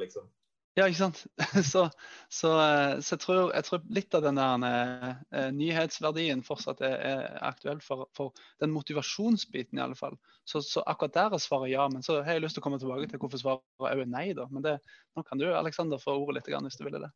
[0.00, 0.30] liksom.
[0.74, 1.20] Ja, ikke sant.
[1.72, 1.84] Så,
[2.28, 6.96] så, eh, så jeg, tror, jeg, tror, litt av den der uh, nyhetsverdien fortsatt er,
[6.98, 8.32] er aktuell for, for,
[8.62, 10.16] den motivasjonsbiten, i alle fall.
[10.42, 11.86] Så, så, akkurat der er svaret ja.
[11.92, 14.48] Men så har jeg lyst til å komme tilbake til hvorfor svaret er nei, da.
[14.50, 14.74] Men det,
[15.14, 17.12] nå kan du, Aleksander, få ordet litt hvis du ville det.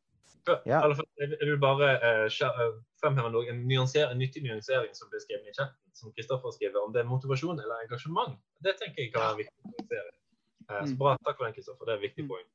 [0.65, 0.79] Ja.
[1.19, 2.71] Jeg vil bare uh,
[3.03, 6.95] fremheve noe, en, en, nyttig nyansering som ble skrevet i chatten, som Kristoffer skriver, om
[6.95, 8.39] det er motivasjon eller engasjement.
[8.65, 10.18] Det tenker jeg kan være viktig å nyansere.
[10.69, 10.99] Uh, så mm.
[11.01, 11.89] bra, takk for den, Kristoffer.
[11.89, 12.33] Det er et viktig mm.
[12.33, 12.49] poeng.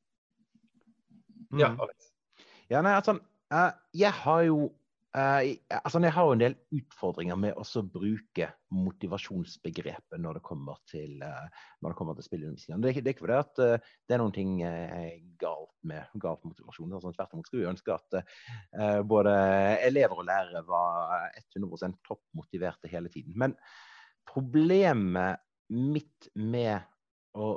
[1.59, 1.83] Ja, mm.
[1.85, 2.13] Alex.
[2.71, 3.17] Ja, nei, altså,
[3.53, 4.57] uh, jeg har jo
[5.13, 5.41] uh,
[5.83, 11.19] altså, jeg har jo en del utfordringer med å bruke motivasjonsbegrepet når det kommer til,
[11.21, 12.81] uh, når det kommer til spillundervisning.
[12.81, 14.55] Det, er ikke fordi at det er noen ting
[15.41, 16.95] galt med galt motivasjon.
[16.95, 19.33] Altså, tvert imot skulle vi ønske at både
[19.85, 23.35] elever og lærere var 100 toppmotiverte hele tiden.
[23.37, 23.53] Men
[24.29, 26.81] problemet mitt med
[27.37, 27.53] å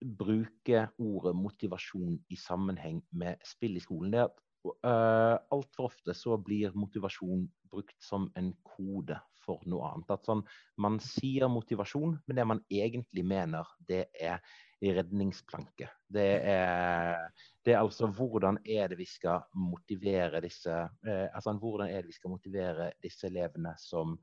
[0.00, 6.14] bruke ordet motivasjon i sammenheng med spill i skolen, det er at uh, altfor ofte
[6.16, 10.10] så blir motivasjon brukt som en kode for noe annet.
[10.12, 10.42] At sånn,
[10.80, 14.40] Man sier motivasjon, men det man egentlig mener, det er
[14.80, 15.90] redningsplanke.
[16.08, 17.26] Det er,
[17.64, 22.14] det er altså hvordan er det vi skal motivere disse uh, altså hvordan er det
[22.14, 24.16] vi skal motivere disse elevene som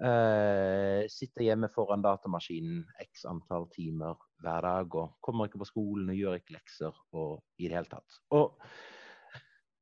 [0.00, 6.10] Uh, sitter hjemme foran datamaskinen x antall timer hver dag og kommer ikke på skolen
[6.10, 8.16] og gjør ikke lekser og i det hele tatt.
[8.34, 8.56] Og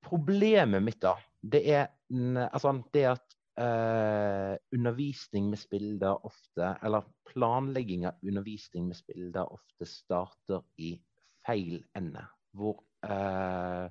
[0.04, 1.86] problemet mitt da, det er
[2.50, 9.88] altså, det at uh, undervisning med bilder ofte, eller planlegging av undervisning med bilder ofte
[9.88, 10.94] starter i
[11.46, 12.24] feil ende.
[12.56, 13.88] Hvor, uh,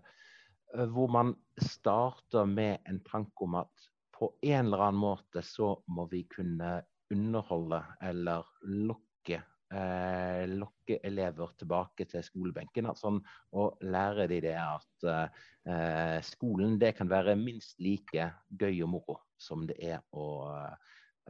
[0.93, 6.05] hvor man starter med en tanke om at på en eller annen måte så må
[6.11, 6.79] vi kunne
[7.13, 9.39] underholde eller lokke,
[9.73, 12.89] eh, lokke elever tilbake til skolebenken.
[12.91, 13.13] Altså,
[13.55, 18.29] og lære de det at eh, skolen det kan være minst like
[18.59, 20.27] gøy og moro som det er å,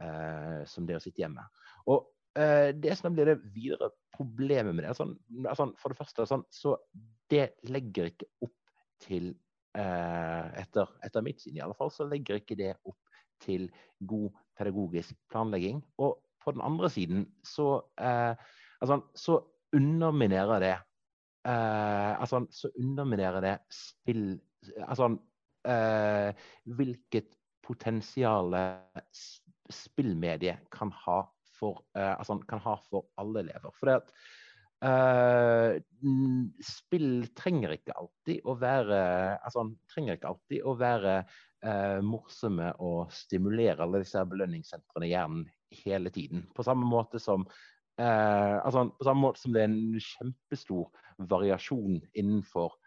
[0.02, 1.46] eh, som det å sitte hjemme.
[1.86, 5.14] Og eh, det som blir det videre problemet med det, sånn,
[5.46, 6.74] altså, for det første sånn, så
[7.30, 8.56] det legger ikke opp
[9.00, 9.32] til
[9.74, 12.98] etter, etter mitt syn i alle fall, så legger ikke det opp
[13.44, 13.68] til
[14.06, 15.80] god pedagogisk planlegging.
[16.02, 18.34] Og på den andre siden så, eh,
[18.80, 19.40] altså, så
[19.76, 20.76] underminerer det
[21.46, 24.40] eh, altså, så underminerer det spill
[24.84, 25.06] Altså
[25.68, 28.52] eh, hvilket potensial
[29.72, 31.22] spillmediet kan ha
[31.56, 33.72] for, eh, altså, kan ha for alle elever.
[33.78, 34.12] For det at
[36.64, 39.00] spill trenger ikke alltid å være
[39.44, 45.44] altså, trenger ikke alltid å være uh, morsomme og stimulere alle disse belønningssentrene i hjernen
[45.82, 46.46] hele tiden.
[46.56, 50.88] På samme måte som uh, altså, på samme måte som det er en kjempestor
[51.28, 52.78] variasjon innenfor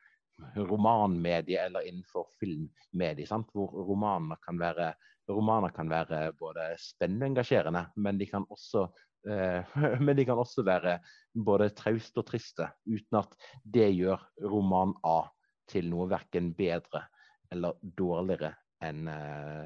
[0.58, 3.54] romanmedie eller innenfor filmmedie, sant?
[3.54, 4.96] hvor romaner kan, være,
[5.30, 9.13] romaner kan være både spennende og engasjerende, men de kan også Eh,
[10.06, 10.98] men de kan også være
[11.46, 14.20] både trauste og triste, uten at det gjør
[14.52, 15.22] roman A
[15.70, 17.06] til noe verken bedre
[17.54, 18.52] eller dårligere
[18.84, 19.66] enn eh,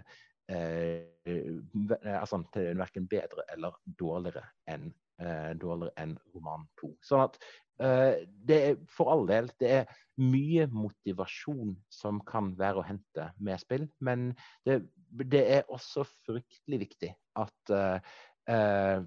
[0.54, 4.90] eh, altså, verken bedre eller dårligere enn
[5.22, 6.92] eh, dårligere enn roman 2.
[7.10, 7.40] Sånn at
[7.82, 13.30] eh, det er for all del det er mye motivasjon som kan være å hente
[13.44, 14.32] med spill, men
[14.66, 19.04] det, det er også fryktelig viktig at eh,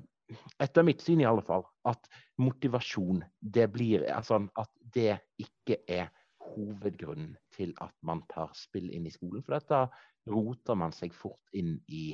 [0.63, 2.09] etter mitt syn i alle fall, at
[2.41, 6.11] motivasjon det blir altså At det ikke er
[6.51, 9.43] hovedgrunnen til at man tar spill inn i skolen.
[9.47, 9.85] For da
[10.31, 12.11] roter man seg fort inn i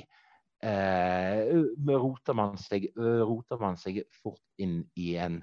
[0.63, 1.53] eh,
[1.87, 5.41] roter, man seg, roter man seg fort inn i en,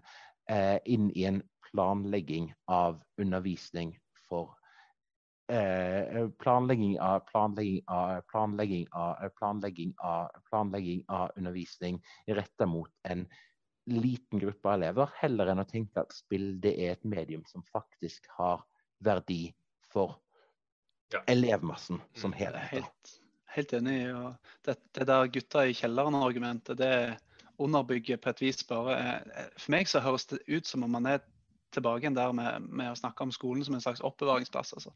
[0.50, 3.96] eh, inn i en planlegging av undervisning
[4.28, 4.54] for
[5.52, 13.26] Eh, planlegging av, planlegging av, planlegging av, planlegging av, planlegging av undervisning retta mot en
[13.87, 17.64] liten gruppe av elever, heller enn å tenke at spill det er et medium som
[17.68, 18.64] faktisk har
[19.04, 19.52] verdi
[19.92, 20.16] for
[21.12, 21.20] ja.
[21.28, 22.38] elevmassen som mm.
[22.38, 22.70] helhet.
[22.72, 23.14] Helt,
[23.59, 23.98] helt enig.
[24.16, 27.18] Og det, det der gutta i kjelleren-argumentet, det
[27.61, 31.12] underbygger på et vis bare eh, For meg så høres det ut som om man
[31.12, 31.20] er
[31.74, 34.74] tilbake igjen der med, med å snakke om skolen som en slags oppbevaringsplass.
[34.78, 34.94] Altså.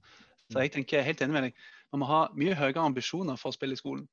[0.48, 1.60] Så jeg tenker helt enig med deg.
[1.92, 4.06] Man må ha mye høyere ambisjoner for å spille i skolen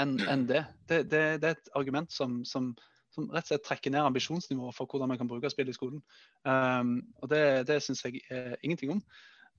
[0.00, 0.64] enn en det.
[0.88, 1.22] Det, det.
[1.42, 2.72] det, er et argument som, som,
[3.14, 6.02] som, rett og slett trekker ned ambisjonsnivået for hvordan man kan bruke spill i skolen.
[6.42, 9.04] Um, og Det, det syns jeg eh, ingenting om.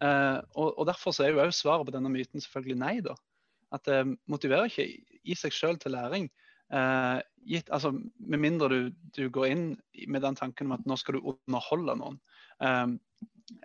[0.04, 2.96] Uh, og, og, Derfor så er jo svaret på denne myten selvfølgelig nei.
[3.06, 3.16] da.
[3.74, 4.90] At det motiverer ikke
[5.24, 6.30] i seg selv til læring.
[6.74, 8.80] Uh, gitt, altså, med mindre du,
[9.16, 9.66] du, går inn
[10.10, 12.20] med den tanken om at nå skal du underholde noen.
[12.60, 13.00] Um,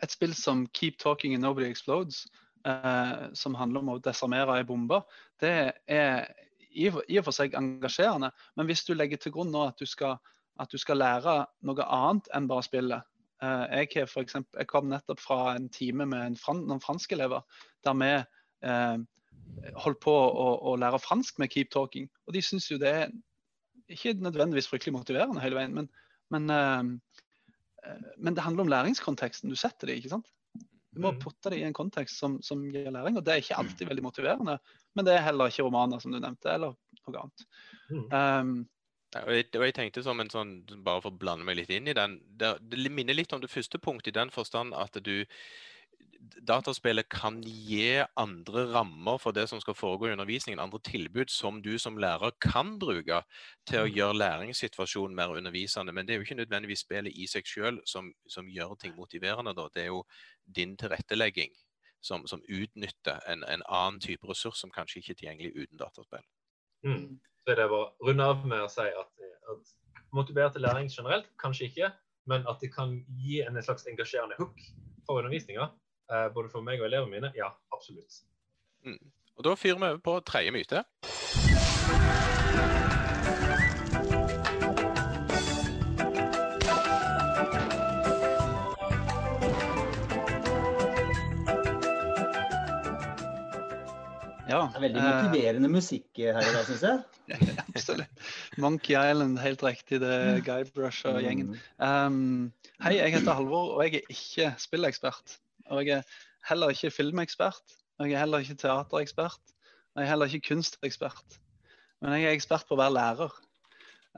[0.03, 2.27] et spill som Keep Talking and Nobody Explodes,
[2.69, 5.03] uh, som handler om å desarmere ei bombe,
[5.41, 5.55] det
[5.89, 6.27] er
[6.71, 8.31] i, og for seg engasjerende.
[8.57, 10.21] Men hvis du legger til grunn nå at du skal,
[10.61, 13.07] at du skal lære noe annet enn bare spillet,
[13.41, 17.41] Uh, jeg, for eksempel, jeg kom nettopp fra en time med fran, noen franske elever
[17.87, 18.11] der vi
[18.69, 18.99] uh,
[19.81, 22.11] holdt på å, å, lære fransk med Keep Talking.
[22.29, 23.15] Og de syns jo det er
[23.91, 25.89] ikke nødvendigvis fryktelig motiverende hele veien, men,
[26.31, 27.17] men, eh,
[28.19, 30.03] men det handler om læringskonteksten du setter det i.
[30.03, 30.31] ikke sant?
[30.91, 31.21] Du må mm.
[31.23, 34.05] putte det i en kontekst som, som, gir læring, og det er ikke alltid veldig
[34.05, 34.59] motiverende.
[34.99, 36.75] Men det er heller ikke romaner, som du nevnte, eller
[37.07, 37.45] noe annet.
[38.11, 38.55] Um,
[39.19, 40.53] og jeg, og jeg, tenkte som en sånn,
[40.87, 43.51] Bare for å blande meg litt inn i den Det, det minner litt om det
[43.51, 45.27] første punktet i den forstand at du
[46.21, 51.63] Dataspillet kan gi andre rammer for det som skal foregå i undervisningen, andre tilbud som
[51.65, 53.23] du som lærer kan bruke
[53.69, 53.95] til å mm.
[53.97, 55.95] gjøre læringssituasjonen mer undervisende.
[55.97, 59.57] Men det er jo ikke nødvendigvis spillet i seg selv som, som gjør ting motiverende.
[59.57, 59.69] Da.
[59.75, 60.05] Det er jo
[60.45, 61.57] din tilrettelegging
[62.05, 66.25] som, som utnytter en, en, annen type ressurs som kanskje ikke er tilgjengelig uten dataspill.
[66.85, 69.11] Mm så det å runde av med å si at,
[69.51, 69.71] at
[70.15, 71.91] motivert til læring generelt, kanskje ikke,
[72.31, 74.61] men at det kan gi en slags engasjerende hook
[75.07, 75.90] for undervisninga, eh,
[76.35, 78.23] både for meg og elevene mine, ja, absolutt.
[78.85, 78.99] Mm.
[79.39, 80.85] Og Da fyrer vi over på tredje myte.
[94.51, 97.03] Ja, det er veldig motiverende uh, musikk her i dag, syns jeg.
[97.69, 98.25] absolutt.
[98.59, 100.01] Monkey Island, helt riktig.
[100.03, 101.55] Det er Guybrush og gjengen.
[101.79, 102.51] Um,
[102.83, 105.39] hei, jeg heter Halvor, og jeg er ikke spillekspert.
[105.71, 107.77] Og jeg er heller ikke filmekspert.
[107.99, 109.55] Og jeg er heller ikke teaterekspert.
[109.95, 111.41] Og jeg er heller ikke kunstekspert.
[112.01, 113.39] Men jeg er ekspert på å være lærer.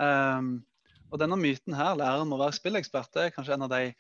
[0.01, 0.53] Um,
[1.13, 3.91] og denne myten her, læreren må være spillekspert, det er kanskje en av de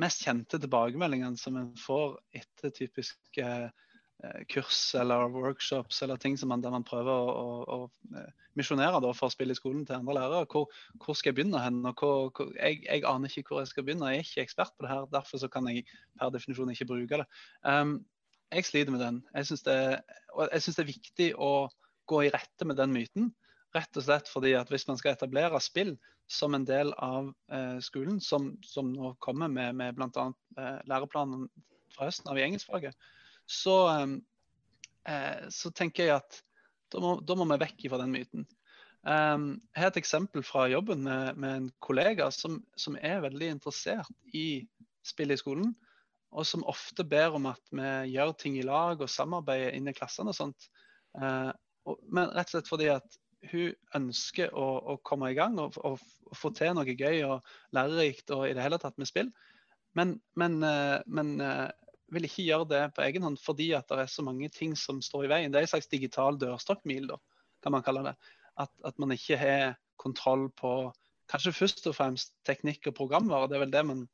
[0.00, 3.68] mest kjente tilbakemeldingene som en får etter typisk Eh,
[4.48, 9.28] kurs eller workshops eller ting man, der man prøver å, å, å eh, misjonere for
[9.28, 10.48] å spille i skolen til andre lærere.
[10.50, 10.70] Hvor,
[11.02, 11.82] hvor skal jeg begynne hen?
[11.92, 14.10] Hvor, hvor, jeg, jeg, aner ikke hvor jeg skal begynne.
[14.12, 15.06] Jeg er ikke ekspert på det her.
[15.12, 15.86] Derfor kan jeg
[16.20, 17.28] per definisjon ikke bruke det.
[17.66, 17.98] Um,
[18.54, 19.22] jeg sliter med den.
[19.34, 19.78] Jeg syns det,
[20.38, 21.52] det, er viktig å
[22.10, 23.32] gå i rette med den myten.
[23.74, 25.96] Rett og slett fordi at hvis man skal etablere spill
[26.30, 30.28] som en del av eh, skolen, som, som, nå kommer med, med bl.a.
[30.56, 31.48] Eh, læreplanen
[31.92, 32.94] fra høsten av i engelskfaget,
[33.46, 33.78] så,
[35.08, 36.42] eh, så tenker jeg at
[36.92, 38.46] da må, da må vi vekk fra den myten.
[39.04, 43.50] Um, jeg har et eksempel fra jobben med, med en kollega som, som, er veldig
[43.58, 44.64] interessert i
[45.04, 45.74] spill i skolen.
[46.34, 49.94] Og som ofte ber om at vi gjør ting i lag og samarbeider inn i
[49.94, 50.70] klassene og sånt.
[51.20, 51.52] Uh,
[51.84, 53.20] og, men rett og slett fordi at
[53.52, 57.44] hun ønsker å, å komme i gang og, og, og, få til noe gøy og
[57.76, 59.28] lærerikt og i det hele tatt med spill.
[59.94, 61.68] Men, men, uh, men uh,
[62.16, 65.00] vil ikke gjøre det på egen hånd fordi at det er så mange ting som
[65.04, 65.52] står i veien.
[65.52, 67.20] Det er en slags digital dørstokkmil, da,
[67.64, 68.14] kan man kalle det.
[68.60, 70.74] At, at, man ikke har kontroll på
[71.30, 73.48] kanskje først og fremst teknikk og programvare.
[73.50, 74.04] Det er vel det man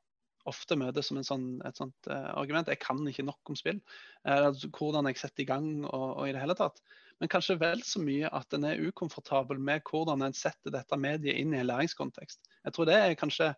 [0.49, 2.71] ofte møter som sånn, et sånt uh, argument.
[2.73, 3.83] Jeg kan ikke nok om spill.
[4.25, 6.81] Uh, hvordan jeg setter i gang og, og, i det hele tatt.
[7.21, 11.37] Men kanskje vel så mye at en er ukomfortabel med hvordan en setter dette mediet
[11.37, 12.41] inn i en læringskontekst.
[12.65, 13.53] Jeg tror det er kanskje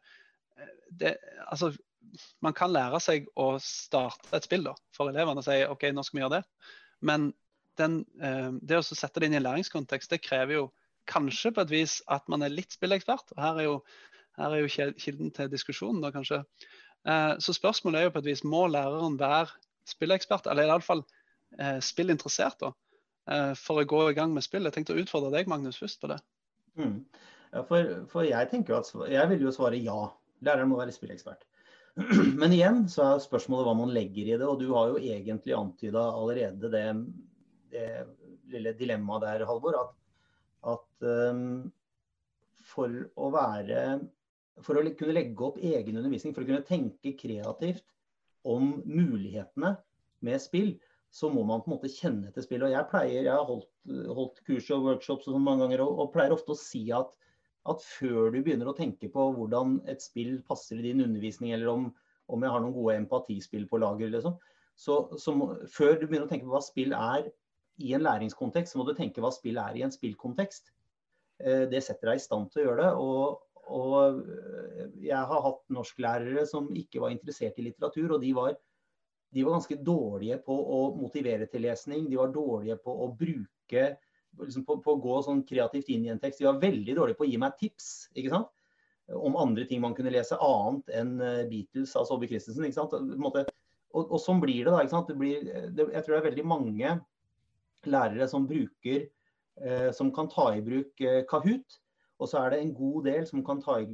[0.98, 1.70] det, altså,
[2.44, 6.04] Man kan lære seg å starte et spill da, for elevene og si OK, nå
[6.04, 6.70] skal vi gjøre det.
[7.08, 7.30] Men
[7.80, 10.64] den, uh, det å sette det inn i en læringskontekst, det krever jo
[11.08, 13.32] kanskje på et vis at man er litt spillekspert.
[13.34, 13.76] og Her er jo
[14.38, 16.40] her er jo kilden til diskusjonen, da kanskje.
[17.08, 19.50] Eh, så spørsmålet er jo på et vis må læreren være
[19.88, 21.02] spillekspert, eller iallfall
[21.58, 22.72] eh, spillinteressert, da,
[23.28, 24.64] eh, for å gå i gang med spill.
[24.68, 26.20] Jeg tenkte å utfordre deg, Magnus, først på det.
[26.80, 27.02] Mm.
[27.52, 30.00] Ja, for, for, jeg tenker at jeg vil jo svare ja.
[30.42, 31.44] Læreren må være spillekspert.
[32.40, 34.46] Men igjen så er spørsmålet hva man legger i det.
[34.48, 36.86] Og du har jo egentlig antyda allerede det,
[37.74, 37.86] det,
[38.52, 39.78] lille dilemmaet der, Halvor.
[39.82, 39.94] At,
[40.74, 41.70] at um,
[42.72, 43.84] for å være
[44.62, 47.86] for å kunne legge opp egen undervisning, for å kunne tenke kreativt
[48.48, 49.76] om mulighetene
[50.26, 50.74] med spill,
[51.12, 52.64] så må man på en måte kjenne til spill.
[52.66, 53.68] Og Jeg pleier, jeg har holdt,
[54.16, 57.12] holdt kurs og workshops og sånn mange ganger, og, og, pleier ofte å si at,
[57.70, 61.70] at, før du begynner å tenke på hvordan et spill passer i din undervisning, eller
[61.70, 61.86] om,
[62.32, 64.38] om jeg har noen gode empatispill på lager, liksom,
[64.78, 67.30] så, så må, før du begynner å tenke på hva spill er
[67.82, 70.72] i en læringskontekst, så må du tenke hva spill er i en spillkontekst.
[71.42, 72.92] Eh, det setter deg i stand til å gjøre det.
[73.00, 73.40] og
[73.72, 74.22] og
[75.02, 78.56] jeg har hatt norsklærere som ikke var interessert i litteratur, og de var,
[79.32, 82.08] de var, ganske dårlige på å motivere til lesning.
[82.10, 83.84] De var dårlige på å bruke
[84.40, 86.40] liksom på, på, å gå sånn kreativt inn i en tekst.
[86.40, 88.50] De var veldig dårlige på å gi meg tips ikke sant?
[89.12, 92.64] om andre ting man kunne lese, annet enn eh, Beatles av Saabye Christensen.
[92.64, 92.94] ikke sant?
[93.92, 94.70] Og, og, sånn blir det.
[94.70, 95.10] da, ikke sant?
[95.10, 96.92] Det blir, det, jeg tror det er veldig mange
[97.92, 99.08] lærere som bruker,
[99.60, 101.82] eh, som kan ta i bruk eh, Kahoot
[102.22, 103.90] og så er det en god del som kan ta i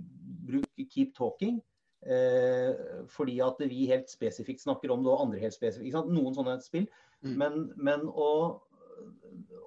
[0.48, 1.60] bruk Keep Talking.
[2.04, 2.76] Eh,
[3.10, 5.96] fordi at vi helt spesifikt snakker om det, og andre helt spesifikt.
[6.12, 6.86] Noen sånne spill.
[7.24, 7.34] Mm.
[7.40, 8.28] Men, men å,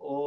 [0.01, 0.19] å,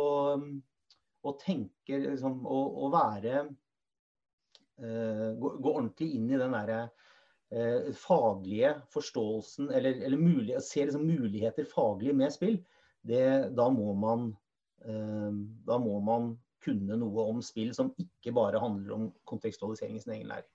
[1.25, 6.81] og tenke liksom, å, å være eh, gå, gå, ordentlig inn i den derre
[7.51, 12.59] eh, faglige forståelsen, eller, eller mulig, se liksom, muligheter faglig med spill,
[13.05, 13.25] det,
[13.57, 14.31] da må man
[14.85, 15.31] eh,
[15.69, 20.14] da må man kunne noe om spill som ikke bare handler om kontekstualisering i sin
[20.17, 20.51] egen læring.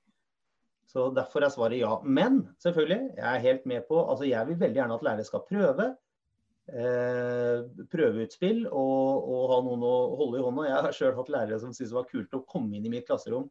[0.89, 1.99] Så Derfor er svaret ja.
[2.01, 5.43] Men selvfølgelig, jeg er helt med på altså Jeg vil veldig gjerne at lærere skal
[5.45, 5.85] prøve.
[6.69, 10.67] Eh, prøve ut spill og, og, ha noen å holde i hånda.
[10.67, 13.08] Jeg har sjøl hatt lærere som syntes det var kult å komme inn i mitt
[13.08, 13.49] klasserom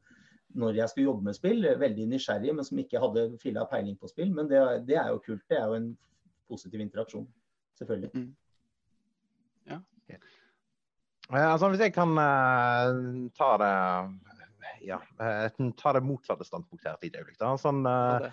[0.58, 1.66] når jeg skulle jobbe med spill.
[1.82, 4.30] Veldig nysgjerrig, men som ikke hadde filla peiling på spill.
[4.34, 5.42] Men det, det, er jo kult.
[5.50, 5.90] Det er jo en
[6.48, 7.26] positiv interaksjon.
[7.80, 8.12] Selvfølgelig.
[8.14, 8.30] Mm.
[11.28, 13.72] Altså, hvis jeg kan uh, ta det
[14.88, 17.36] ja, uh, ta det motsatte standpunktet her et lite øyeblikk.
[17.40, 17.52] Da.
[17.60, 18.30] Sånn, uh,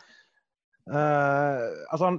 [1.92, 2.14] altså,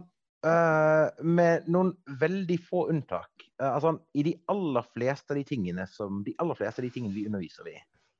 [0.47, 3.47] med noen veldig få unntak.
[3.59, 7.17] altså, I de aller fleste av de tingene som, de aller fleste av de tingene
[7.17, 7.77] vi underviser i,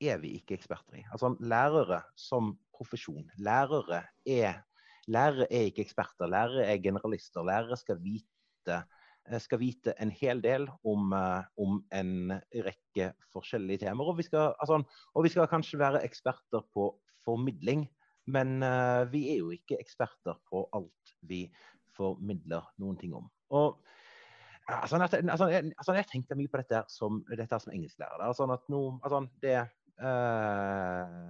[0.09, 1.05] er vi ikke eksperter i.
[1.13, 3.25] Altså, lærere som profesjon.
[3.39, 4.61] Lærere er,
[5.07, 6.29] lærere er ikke eksperter.
[6.29, 7.45] Lærere er generalister.
[7.47, 8.83] Lærere skal vite
[9.43, 14.11] skal vite en hel del om, eh, om en rekke forskjellige temaer.
[14.13, 14.81] Og vi, skal, altså,
[15.13, 16.93] og vi, skal, kanskje være eksperter på
[17.25, 17.87] formidling,
[18.27, 21.45] men uh, vi er jo ikke eksperter på alt vi
[21.97, 23.27] formidler noen ting om.
[23.57, 23.81] Og
[24.67, 28.23] altså, altså, altså, Jeg tenkte mye på dette som, dette som engelsklærer.
[28.27, 29.59] Altså, at nå, altså, det
[30.03, 31.27] uh,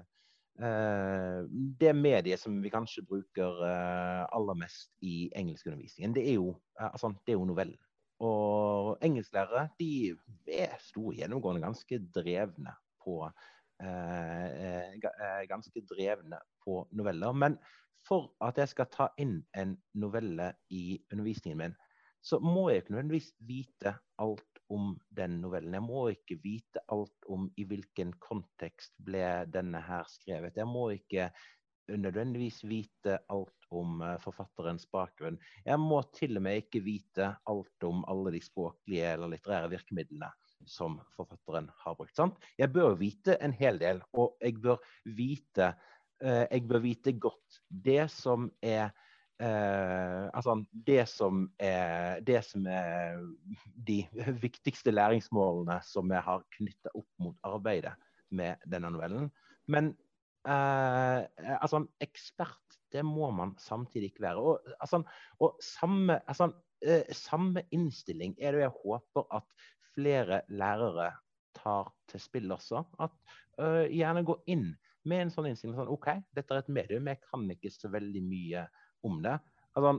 [0.57, 1.45] Uh,
[1.77, 6.87] det mediet som vi kanskje bruker uh, aller mest i engelskundervisningen, det er jo, uh,
[6.87, 7.77] altså, er jo novellen.
[8.25, 10.15] Og engelsklærere de
[10.49, 12.73] er store gjennomgående ganske drevne
[13.05, 13.19] på
[15.47, 17.33] ganske drevne på noveller.
[17.33, 17.57] Men
[18.07, 21.75] for at jeg skal ta inn en novelle i undervisningen min,
[22.23, 25.77] så må jeg ikke nødvendigvis vite alt om den novellen.
[25.77, 30.57] Jeg må ikke vite alt om i hvilken kontekst ble denne her skrevet.
[30.59, 31.29] Jeg må ikke
[31.87, 35.37] nødvendigvis vite alt om eh, forfatterens bakgrunn.
[35.65, 40.31] Jeg må til og med ikke vite alt om alle de språklige eller litterære virkemidlene
[40.65, 42.15] som forfatteren har brukt.
[42.17, 42.39] Sant?
[42.59, 44.81] Jeg bør vite en hel del, og jeg bør
[45.17, 45.73] vite,
[46.23, 48.89] eh, jeg bør vite godt det som er
[49.39, 53.21] eh, altså det som, er, det som er
[53.87, 54.01] de
[54.41, 57.95] viktigste læringsmålene som jeg har knytta opp mot arbeidet
[58.29, 59.31] med denne novellen.
[59.67, 59.93] Men
[60.47, 61.21] Eh,
[61.59, 64.37] altså, ekspert, det må man samtidig ikke være.
[64.37, 65.01] Og, altså,
[65.43, 66.51] og samme, altså,
[66.81, 69.67] eh, samme, innstilling er det jeg håper at
[69.97, 71.11] flere lærere
[71.57, 72.83] tar til spill også.
[73.01, 73.15] At
[73.61, 74.69] uh, gjerne gå inn
[75.07, 78.23] med en sånn innstilling sånn OK, dette er et medium, jeg kan ikke så veldig
[78.27, 78.65] mye
[79.07, 79.37] om det.
[79.73, 79.97] Altså,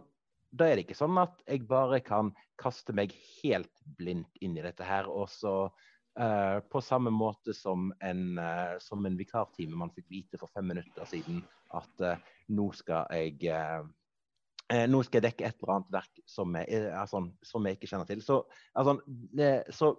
[0.58, 4.64] da er det ikke sånn at jeg bare kan kaste meg helt blindt inn i
[4.64, 9.92] dette her, og så uh, på samme måte som en, uh, som en vikartime man
[9.96, 11.42] fikk vite for fem minutter siden
[11.76, 12.00] at
[12.56, 13.50] nå skal jeg
[14.68, 18.08] nå skal jeg dekke et eller annet verk som jeg, altså, som jeg ikke kjenner
[18.10, 18.20] til.
[18.24, 18.42] Så,
[18.76, 18.98] altså,
[19.72, 19.94] så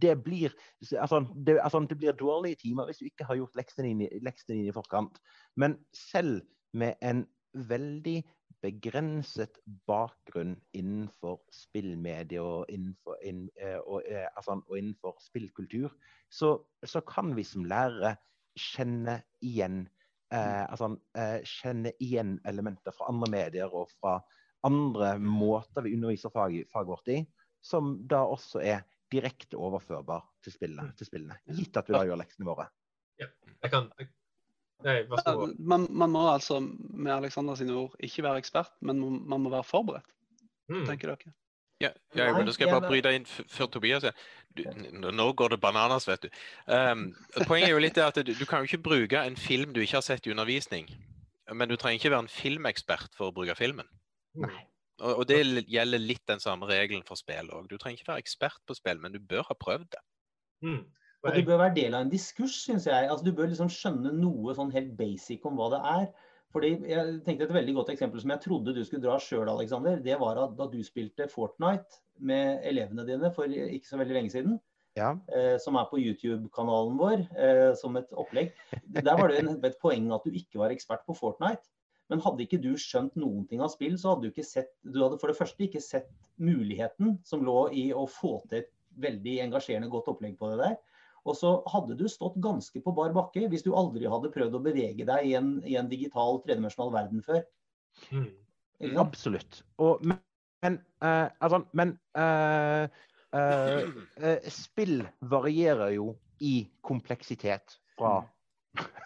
[0.00, 0.54] det blir,
[1.00, 1.58] altså, det,
[1.90, 5.18] det blir dårlige timer hvis du ikke har gjort leksene dine, i forkant.
[5.56, 6.40] Men selv
[6.72, 8.22] med en veldig
[8.62, 15.90] begrenset bakgrunn innenfor spillmedie og innenfor, inn, eh, og, eh, og innenfor spillkultur,
[16.30, 16.54] så,
[16.84, 18.16] så, kan vi som lærere
[18.58, 19.88] kjenne igjen,
[20.32, 24.18] eh, altså, eh, kjenne igjen elementer fra andre medier og fra
[24.66, 27.20] andre måter vi underviser faget, faget vårt i,
[27.62, 32.20] som da også er direkte overførbar til spillene, til spillene gitt at vi da gjør
[32.22, 32.68] leksene våre.
[33.20, 33.92] Ja, jeg kan...
[34.82, 34.96] Nei,
[35.62, 39.66] man, man, må altså, med Alexander sine ord, ikke være ekspert, men man må være
[39.68, 40.08] forberedt.
[40.70, 40.86] Mm.
[40.88, 41.32] tenker dere?
[41.82, 44.06] Ja, ja men da skal jeg bare bryte inn før Tobias
[44.56, 44.62] du,
[44.92, 46.42] Nå går det bananas, vet du.
[46.66, 47.08] Um,
[47.46, 49.98] poenget er jo litt at du, du, kan jo ikke bruke en film du ikke
[49.98, 50.90] har sett i undervisning.
[51.52, 53.88] Men du trenger ikke være en filmekspert for å bruke filmen.
[54.40, 54.54] Nei.
[55.02, 55.40] Og, og, det
[55.72, 57.68] gjelder litt den samme regelen for spill òg.
[57.70, 60.02] Du trenger ikke være ekspert på spill, men du bør ha prøvd det.
[60.62, 60.82] Mm.
[61.22, 63.08] Og du bør være del av en diskurs, syns jeg.
[63.08, 66.06] Altså, du bør liksom skjønne noe sånn helt basic om hva det er.
[66.52, 69.96] Fordi jeg tenkte Et veldig godt eksempel som jeg trodde du skulle dra sjøl, Alexander,
[70.04, 74.34] det var at da du spilte Fortnite med elevene dine for ikke så veldig lenge
[74.34, 74.58] siden,
[74.98, 75.14] ja.
[75.32, 78.52] eh, som er på YouTube-kanalen vår eh, som et opplegg,
[78.98, 81.64] der var det en, et poeng at du ikke var ekspert på Fortnite.
[82.10, 84.98] Men hadde ikke du skjønt noen ting av spill, så hadde du ikke sett Du
[85.00, 89.38] hadde for det første ikke sett muligheten som lå i å få til et veldig
[89.46, 90.74] engasjerende godt opplegg på det der.
[91.28, 94.62] Og så hadde du stått ganske på bar bakke hvis du aldri hadde prøvd å
[94.64, 97.44] bevege deg i en, i en digital tredimensjonal verden før.
[98.10, 98.30] Mm.
[98.98, 99.62] Absolutt.
[99.78, 100.18] Og, men,
[100.64, 102.88] men, uh, altså, men uh,
[103.36, 106.12] uh, spill varierer jo
[106.42, 108.30] i kompleksitet fra mm.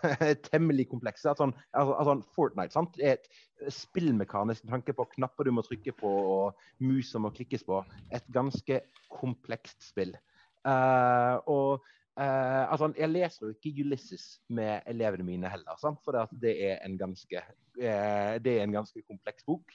[0.49, 1.35] temmelig komplekse.
[1.37, 2.97] Sånn, altså, altså, Fortnite sant?
[2.97, 7.67] er et spillmekanisk tanke på knapper du må trykke på og mus som må klikkes
[7.69, 7.83] på.
[8.17, 8.81] Et ganske
[9.13, 10.17] komplekst spill.
[10.67, 11.85] Uh, og
[12.19, 15.99] uh, altså, Jeg leser jo ikke Ulysses med elevene mine heller, sant?
[16.05, 17.43] for det er ganske,
[17.79, 19.73] uh, det er en ganske kompleks bok.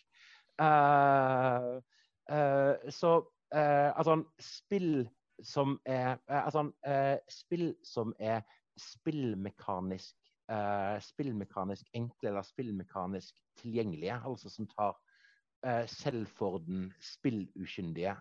[2.91, 3.11] så
[3.51, 5.09] altså, spill
[5.43, 6.71] som er altså,
[7.29, 8.41] spill som er
[8.77, 10.15] spillmekanisk,
[10.51, 14.21] uh, spillmekanisk enkle eller spillmekanisk tilgjengelige.
[14.25, 14.95] Altså som tar
[15.67, 18.15] uh, selv for den spillukyndige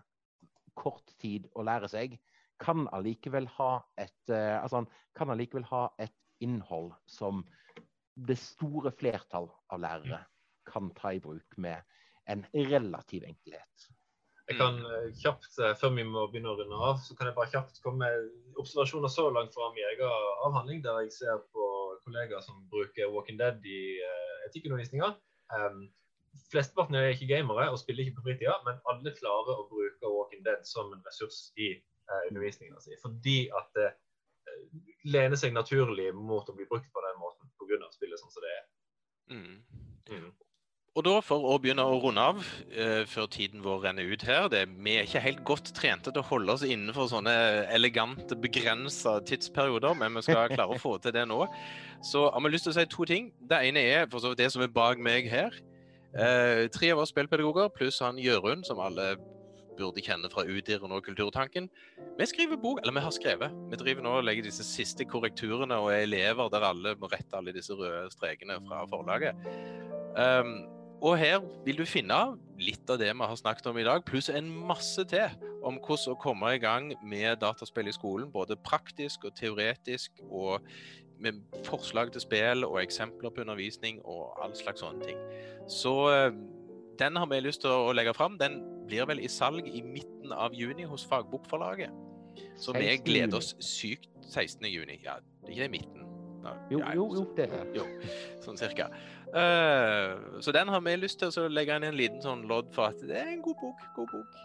[0.75, 2.17] kort tid å lære seg,
[2.61, 4.83] kan allikevel ha et, uh, altså,
[5.17, 7.43] kan allikevel ha et innhold som
[8.27, 10.21] det store flertall av lærere
[10.69, 11.81] kan ta i bruk med
[12.29, 13.87] en relativ enkelhet.
[14.49, 17.37] Jeg kan uh, kjapt, uh, Før vi må begynne å runde av, så kan jeg
[17.37, 21.69] bare kjapt komme med observasjoner så langt fra min egen avhandling, der jeg ser på
[22.05, 23.81] kollegaer som bruker Walking Dead i
[24.49, 25.13] etikkundervisninga.
[25.55, 25.85] Um,
[26.51, 30.43] Flesteparten er ikke gamere og spiller ikke på fritida, men alle klarer å bruke Walking
[30.45, 31.73] Dead som en ressurs i
[32.29, 32.97] undervisninga si.
[33.01, 33.89] Fordi at det
[35.11, 37.89] lener seg naturlig mot å bli brukt på den måten pga.
[37.91, 38.63] spillet sånn som det er.
[39.31, 39.59] Mm.
[40.11, 40.31] Mm.
[40.91, 44.49] Og da, for å begynne å runde av uh, før tiden vår renner ut her
[44.51, 47.35] det, Vi er ikke helt godt trente til å holde oss innenfor sånne
[47.71, 51.45] elegante, begrensa tidsperioder, men vi skal klare å få til det nå.
[52.03, 53.31] Så har vi lyst til å si to ting.
[53.39, 55.55] Det ene er for så vidt det som er bak meg her.
[56.11, 59.13] Uh, tre av oss spillpedagoger pluss han Jørund, som alle
[59.77, 61.69] burde kjenne fra UDIR og Kulturtanken.
[62.19, 63.55] Vi skriver bok, eller vi har skrevet.
[63.71, 67.37] Vi driver nå og legger disse siste korrekturene og er elever der alle må rette
[67.37, 69.49] alle disse røde strekene fra forlaget.
[70.17, 70.55] Um,
[71.01, 72.17] og her vil du finne
[72.61, 75.31] litt av det vi har snakket om i dag, pluss en masse til
[75.65, 78.29] om hvordan å komme i gang med dataspill i skolen.
[78.33, 80.61] Både praktisk og teoretisk, og
[81.21, 85.19] med forslag til spill og eksempler på undervisning og all slags sånne ting.
[85.69, 86.31] Så eh,
[86.99, 88.39] den har vi lyst til å legge fram.
[88.41, 88.59] Den
[88.91, 91.95] blir vel i salg i midten av juni hos Fagbokforlaget.
[92.59, 94.67] Så vi gleder oss sykt 16.
[94.67, 94.99] juni.
[95.03, 96.07] Ja, det er ikke i midten.
[96.71, 97.83] Jo, jo, jo, det er Jo,
[98.41, 98.89] sånn cirka.
[99.31, 102.89] Uh, så den har vi lyst til å legge inn en liten sånn lodd for
[102.89, 103.83] at det er en god bok.
[103.95, 104.39] god bok.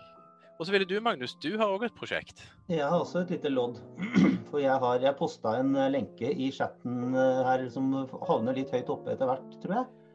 [0.56, 2.40] Og så ville du, Magnus, du har òg et prosjekt?
[2.70, 3.80] Jeg har også et lite lodd.
[4.48, 7.90] For jeg har jeg posta en eh, lenke i chatten eh, her som
[8.24, 10.05] havner litt høyt oppe etter hvert, tror jeg.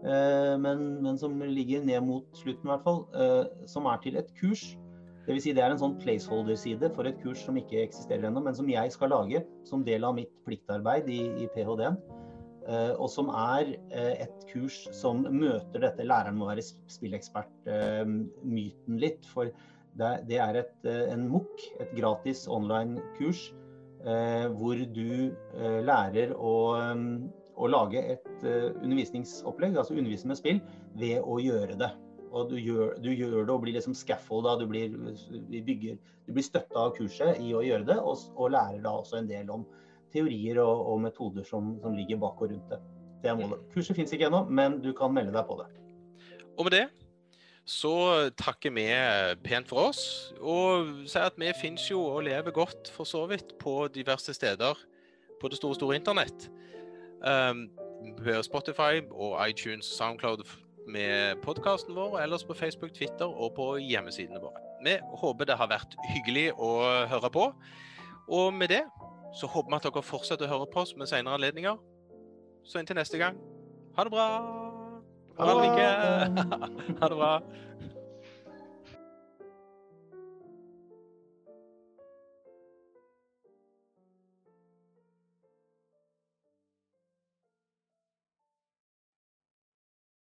[0.00, 3.02] Uh, men, men, som ligger ned mot slutten, i hvert fall.
[3.12, 4.62] Uh, som er til et kurs.
[5.26, 5.42] Dvs.
[5.44, 8.68] Si det er en sånn placeholder-side for et kurs som ikke eksisterer ennå, men som
[8.72, 9.38] jeg skal lage
[9.68, 11.96] som del av mitt pliktarbeid i, i ph.d.-en.
[12.64, 13.64] Uh, og som er
[13.96, 19.22] et kurs som møter dette læreren må være spillekspert-myten litt.
[19.28, 19.44] For
[20.00, 23.40] det, det er et, en MOOC, et gratis online-kurs,
[24.56, 25.12] hvor du
[25.84, 26.54] lærer å,
[27.60, 30.62] å, lage et undervisningsopplegg, altså undervise med spill,
[31.00, 31.90] ved å gjøre det.
[32.30, 34.94] Og du gjør, du gjør det og blir liksom scaffolda, du blir,
[35.66, 39.18] bygger, du blir støtta av kurset i å gjøre det, og, og lærer da også
[39.18, 39.66] en del om
[40.14, 42.80] teorier og, og metoder som, som, ligger bak og rundt det.
[43.20, 43.62] Det er målet.
[43.74, 45.68] Kurset fins ikke ennå, men du kan melde deg på det.
[46.56, 46.86] Og med det
[47.70, 47.92] så
[48.40, 48.86] takker vi
[49.44, 50.02] pent for oss,
[50.40, 54.78] og sier at vi finnes jo og lever godt for så vidt på diverse steder
[55.40, 56.48] på det store, store internett.
[57.20, 57.68] Um,
[58.16, 60.44] på Spotify og iTunes, Soundcloud
[60.88, 64.62] med podkasten vår, ellers på Facebook, Twitter og på hjemmesidene våre.
[64.84, 66.70] Vi håper det har vært hyggelig å
[67.10, 67.50] høre på.
[68.32, 68.82] Og med det
[69.36, 71.76] så håper vi at dere fortsetter å høre på oss med senere anledninger.
[72.64, 73.36] Så inntil neste gang,
[73.96, 74.28] ha det bra!
[75.40, 76.46] Ha det bra.
[77.00, 77.34] Ha det bra.